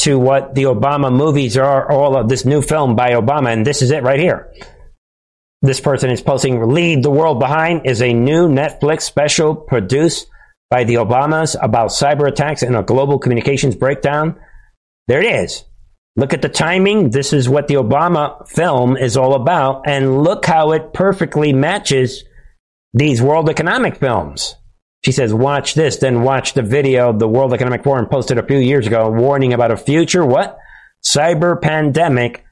to 0.00 0.18
what 0.18 0.54
the 0.54 0.64
Obama 0.64 1.12
movies 1.12 1.56
are, 1.56 1.90
all 1.90 2.16
of 2.16 2.28
this 2.28 2.44
new 2.44 2.62
film 2.62 2.96
by 2.96 3.10
Obama, 3.10 3.52
and 3.52 3.66
this 3.66 3.82
is 3.82 3.90
it 3.90 4.02
right 4.02 4.20
here. 4.20 4.52
This 5.62 5.80
person 5.80 6.10
is 6.10 6.22
posting 6.22 6.70
Leave 6.70 7.02
the 7.02 7.10
World 7.10 7.38
Behind 7.38 7.84
is 7.84 8.00
a 8.00 8.14
new 8.14 8.48
Netflix 8.48 9.02
special 9.02 9.54
produced 9.54 10.26
by 10.70 10.84
the 10.84 10.94
Obamas 10.94 11.54
about 11.60 11.90
cyber 11.90 12.26
attacks 12.28 12.62
and 12.62 12.74
a 12.74 12.82
global 12.82 13.18
communications 13.18 13.76
breakdown. 13.76 14.40
There 15.06 15.20
it 15.20 15.26
is. 15.26 15.64
Look 16.20 16.34
at 16.34 16.42
the 16.42 16.50
timing. 16.50 17.08
This 17.08 17.32
is 17.32 17.48
what 17.48 17.66
the 17.66 17.76
Obama 17.76 18.46
film 18.46 18.98
is 18.98 19.16
all 19.16 19.34
about. 19.34 19.88
And 19.88 20.22
look 20.22 20.44
how 20.44 20.72
it 20.72 20.92
perfectly 20.92 21.54
matches 21.54 22.24
these 22.92 23.22
World 23.22 23.48
Economic 23.48 23.96
films. 23.96 24.54
She 25.02 25.12
says, 25.12 25.32
watch 25.32 25.72
this, 25.72 25.96
then 25.96 26.22
watch 26.22 26.52
the 26.52 26.62
video 26.62 27.16
the 27.16 27.26
World 27.26 27.54
Economic 27.54 27.82
Forum 27.82 28.06
posted 28.06 28.36
a 28.36 28.46
few 28.46 28.58
years 28.58 28.86
ago 28.86 29.08
warning 29.08 29.54
about 29.54 29.70
a 29.70 29.78
future, 29.78 30.26
what? 30.26 30.58
Cyber 31.02 31.58
pandemic. 31.58 32.44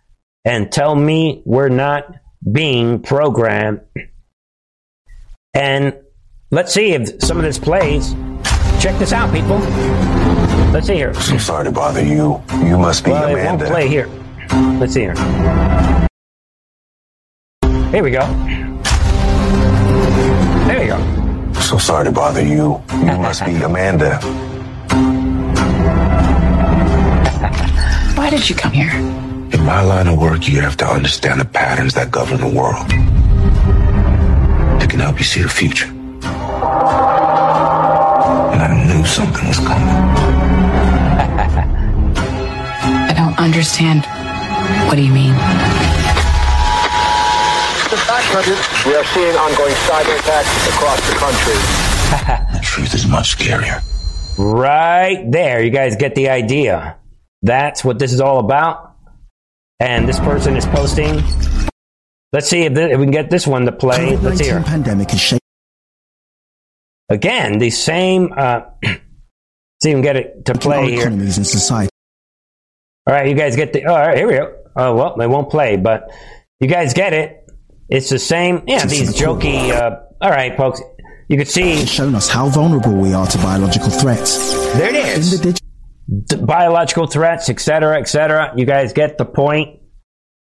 And 0.46 0.72
tell 0.72 0.94
me 0.94 1.42
we're 1.44 1.68
not 1.68 2.06
being 2.50 3.02
programmed. 3.02 3.82
And 5.52 5.94
let's 6.50 6.72
see 6.72 6.92
if 6.92 7.22
some 7.22 7.36
of 7.36 7.42
this 7.42 7.58
plays. 7.58 8.14
Check 8.80 8.98
this 8.98 9.12
out, 9.12 9.30
people. 9.30 10.37
Let's 10.72 10.86
see 10.86 10.94
here. 10.96 11.14
So 11.14 11.38
sorry 11.38 11.64
to 11.64 11.72
bother 11.72 12.04
you. 12.04 12.42
You 12.62 12.76
must 12.78 13.04
be 13.04 13.10
well, 13.10 13.24
Amanda. 13.24 13.64
It 13.64 13.68
won't 13.68 13.70
play 13.70 13.88
here. 13.88 14.06
Let's 14.78 14.92
see 14.92 15.00
here. 15.00 15.14
Here 17.90 18.02
we 18.02 18.10
go. 18.10 18.26
There 20.66 20.82
you 20.82 20.88
go. 20.90 21.52
So 21.60 21.78
sorry 21.78 22.04
to 22.04 22.12
bother 22.12 22.42
you. 22.42 22.82
You 22.92 23.16
must 23.18 23.46
be 23.46 23.54
Amanda. 23.62 24.18
Why 28.14 28.28
did 28.28 28.48
you 28.50 28.54
come 28.54 28.72
here? 28.72 28.92
In 28.94 29.64
my 29.64 29.80
line 29.80 30.06
of 30.06 30.18
work, 30.18 30.46
you 30.48 30.60
have 30.60 30.76
to 30.76 30.86
understand 30.86 31.40
the 31.40 31.46
patterns 31.46 31.94
that 31.94 32.10
govern 32.10 32.40
the 32.40 32.54
world. 32.54 32.92
It 34.82 34.90
can 34.90 35.00
help 35.00 35.18
you 35.18 35.24
see 35.24 35.40
the 35.40 35.48
future. 35.48 35.88
And 38.52 38.60
I 38.62 38.84
knew 38.86 39.04
something 39.06 39.48
was 39.48 39.58
coming. 39.58 39.97
Understand. 43.48 44.04
What 44.88 44.96
do 44.96 45.02
you 45.02 45.12
mean? 45.12 45.32
We 48.84 48.94
are 48.94 49.04
seeing 49.14 49.34
ongoing 49.36 49.72
cyber 49.88 50.14
attacks 50.20 50.68
across 50.68 51.00
the 51.08 51.16
country. 51.16 51.56
the 52.52 52.60
truth 52.62 52.94
is 52.94 53.06
much 53.06 53.38
scarier. 53.38 53.82
Right 54.36 55.30
there. 55.30 55.62
You 55.62 55.70
guys 55.70 55.96
get 55.96 56.14
the 56.14 56.28
idea. 56.28 56.98
That's 57.42 57.82
what 57.82 57.98
this 57.98 58.12
is 58.12 58.20
all 58.20 58.38
about. 58.38 58.96
And 59.80 60.06
this 60.06 60.18
person 60.20 60.56
is 60.56 60.66
posting. 60.66 61.22
Let's 62.32 62.48
see 62.48 62.64
if, 62.64 62.74
this, 62.74 62.92
if 62.92 62.98
we 62.98 63.06
can 63.06 63.12
get 63.12 63.30
this 63.30 63.46
one 63.46 63.64
to 63.64 63.72
play. 63.72 64.16
Let's 64.16 64.40
hear. 64.40 64.62
pandemic 64.62 65.14
is 65.14 65.20
shaking. 65.20 65.40
Again, 67.08 67.58
the 67.58 67.70
same. 67.70 68.34
Uh, 68.36 68.60
let's 68.82 69.00
see 69.82 69.90
if 69.90 69.92
we 69.92 69.92
can 69.92 70.02
get 70.02 70.16
it 70.16 70.44
to 70.44 70.54
play 70.54 70.90
here. 70.90 71.00
economies 71.00 71.38
and 71.38 71.46
society. 71.46 71.88
All 73.08 73.14
right, 73.14 73.26
you 73.26 73.34
guys 73.34 73.56
get 73.56 73.72
the. 73.72 73.86
All 73.86 73.96
right, 73.96 74.18
here 74.18 74.26
we 74.26 74.34
go. 74.34 74.54
Oh 74.76 74.94
well, 74.94 75.16
they 75.16 75.26
won't 75.26 75.48
play, 75.48 75.78
but 75.78 76.10
you 76.60 76.68
guys 76.68 76.92
get 76.92 77.14
it. 77.14 77.46
It's 77.88 78.10
the 78.10 78.18
same. 78.18 78.64
Yeah, 78.66 78.84
these 78.84 79.14
jokey. 79.14 79.70
Uh, 79.70 80.00
all 80.20 80.30
right, 80.30 80.54
folks. 80.58 80.82
You 81.30 81.38
can 81.38 81.46
see. 81.46 81.72
It's 81.80 81.90
shown 81.90 82.14
us 82.14 82.28
how 82.28 82.50
vulnerable 82.50 82.92
we 82.92 83.14
are 83.14 83.26
to 83.26 83.38
biological 83.38 83.88
threats. 83.88 84.54
There 84.74 84.90
it 84.90 84.94
is. 84.94 85.32
In 85.32 85.38
the 85.38 85.52
dig- 85.52 85.62
D- 86.38 86.44
biological 86.44 87.06
threats, 87.06 87.48
etc., 87.48 87.98
etc. 87.98 88.52
You 88.56 88.66
guys 88.66 88.92
get 88.92 89.16
the 89.16 89.24
point. 89.24 89.80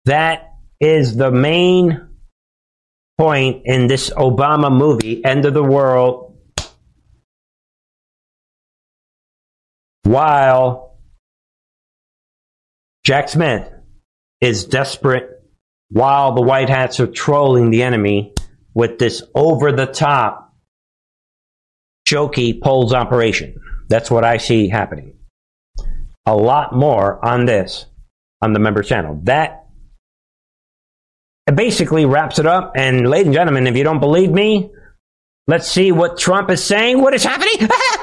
That 0.05 0.53
is 0.79 1.17
the 1.17 1.33
main 1.33 2.09
point 3.19 3.63
in 3.65 3.89
this 3.89 4.11
Obama 4.11 4.71
movie, 4.71 5.25
End 5.25 5.45
of 5.45 5.55
the 5.55 5.63
World. 5.63 6.37
While 10.05 10.94
Jack 13.05 13.29
Smith 13.29 13.71
is 14.41 14.65
desperate, 14.65 15.31
while 15.91 16.35
the 16.35 16.43
White 16.43 16.69
Hats 16.69 17.01
are 17.01 17.07
trolling 17.07 17.71
the 17.71 17.83
enemy 17.83 18.33
with 18.73 18.99
this 18.99 19.23
over 19.35 19.73
the 19.73 19.87
top, 19.87 20.55
jokey 22.09 22.61
polls 22.61 22.93
operation. 22.93 23.57
That's 23.89 24.11
what 24.11 24.25
I 24.25 24.39
see 24.39 24.69
happening 24.69 25.15
a 26.27 26.35
lot 26.35 26.75
more 26.75 27.25
on 27.25 27.45
this 27.45 27.87
on 28.41 28.53
the 28.53 28.59
member 28.59 28.83
channel. 28.83 29.21
That 29.25 29.67
basically 31.53 32.07
wraps 32.07 32.39
it 32.39 32.47
up. 32.47 32.73
And 32.77 33.09
ladies 33.09 33.27
and 33.27 33.35
gentlemen, 33.35 33.67
if 33.67 33.77
you 33.77 33.85
don't 33.85 34.01
believe 34.01 34.31
me, 34.31 34.71
let's 35.47 35.69
see 35.69 35.93
what 35.93 36.19
Trump 36.19 36.51
is 36.51 36.65
saying. 36.65 37.01
What 37.01 37.15
is 37.15 37.25
happening? 37.25 37.69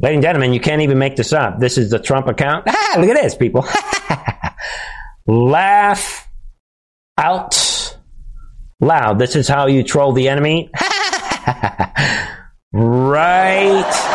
ladies 0.00 0.16
and 0.16 0.22
gentlemen, 0.22 0.52
you 0.52 0.60
can't 0.60 0.82
even 0.82 0.98
make 0.98 1.16
this 1.16 1.32
up. 1.32 1.58
This 1.58 1.78
is 1.78 1.90
the 1.90 1.98
Trump 1.98 2.28
account. 2.28 2.66
Ah, 2.88 2.98
look 2.98 3.10
at 3.10 3.20
this, 3.20 3.34
people. 3.34 3.66
Laugh 5.26 6.28
out 7.18 7.96
loud. 8.80 9.18
This 9.18 9.34
is 9.34 9.48
how 9.48 9.66
you 9.66 9.82
troll 9.82 10.12
the 10.12 10.28
enemy. 10.28 10.70
right. 12.72 14.14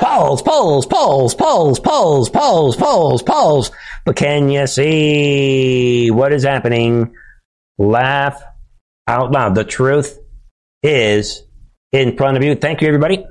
Polls, 0.00 0.42
polls, 0.42 0.86
polls, 0.86 1.34
polls, 1.34 1.80
polls, 1.80 2.28
polls, 2.28 2.76
polls, 2.76 3.22
polls. 3.22 3.70
But 4.04 4.16
can 4.16 4.48
you 4.48 4.66
see 4.66 6.10
what 6.10 6.32
is 6.32 6.44
happening? 6.44 7.14
Laugh 7.78 8.42
out 9.08 9.32
loud. 9.32 9.54
The 9.54 9.64
truth 9.64 10.18
is 10.82 11.42
in 11.92 12.16
front 12.16 12.36
of 12.36 12.42
you. 12.44 12.54
Thank 12.54 12.80
you, 12.82 12.88
everybody. 12.88 13.24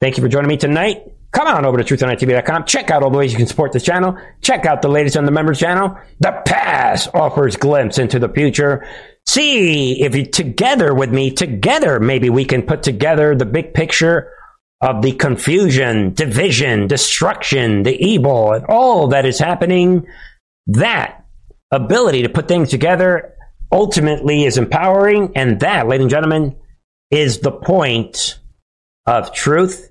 Thank 0.00 0.16
you 0.16 0.22
for 0.22 0.28
joining 0.28 0.48
me 0.48 0.56
tonight. 0.56 1.09
Come 1.32 1.46
on 1.46 1.64
over 1.64 1.80
to 1.80 1.84
truthandarttv.com. 1.84 2.64
Check 2.64 2.90
out 2.90 3.02
all 3.02 3.10
the 3.10 3.18
ways 3.18 3.32
you 3.32 3.38
can 3.38 3.46
support 3.46 3.72
this 3.72 3.84
channel. 3.84 4.16
Check 4.42 4.66
out 4.66 4.82
the 4.82 4.88
latest 4.88 5.16
on 5.16 5.26
the 5.26 5.30
members 5.30 5.60
channel. 5.60 5.96
The 6.18 6.42
past 6.44 7.08
offers 7.14 7.56
glimpse 7.56 7.98
into 7.98 8.18
the 8.18 8.28
future. 8.28 8.86
See 9.26 10.02
if 10.02 10.16
you 10.16 10.26
together 10.26 10.92
with 10.92 11.12
me, 11.12 11.30
together, 11.30 12.00
maybe 12.00 12.30
we 12.30 12.44
can 12.44 12.62
put 12.62 12.82
together 12.82 13.36
the 13.36 13.46
big 13.46 13.74
picture 13.74 14.32
of 14.80 15.02
the 15.02 15.12
confusion, 15.12 16.14
division, 16.14 16.86
destruction, 16.86 17.82
the 17.82 17.94
evil, 17.94 18.52
and 18.52 18.64
all 18.66 19.08
that 19.08 19.26
is 19.26 19.38
happening, 19.38 20.06
that 20.66 21.24
ability 21.70 22.22
to 22.22 22.28
put 22.28 22.48
things 22.48 22.70
together 22.70 23.34
ultimately 23.70 24.44
is 24.44 24.58
empowering. 24.58 25.32
And 25.36 25.60
that, 25.60 25.86
ladies 25.86 26.04
and 26.04 26.10
gentlemen, 26.10 26.56
is 27.10 27.40
the 27.40 27.52
point 27.52 28.38
of 29.06 29.32
truth 29.32 29.89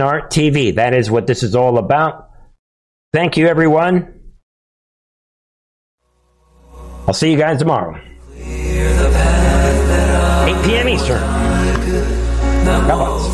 art 0.00 0.30
TV. 0.30 0.74
That 0.74 0.94
is 0.94 1.10
what 1.10 1.26
this 1.26 1.42
is 1.42 1.54
all 1.54 1.78
about. 1.78 2.30
Thank 3.12 3.36
you, 3.36 3.46
everyone. 3.46 4.20
I'll 7.06 7.14
see 7.14 7.30
you 7.30 7.36
guys 7.36 7.58
tomorrow. 7.58 8.00
8 8.36 8.40
p.m. 10.64 10.88
Eastern. 10.88 11.20
God 12.64 12.86
bless. 12.86 13.33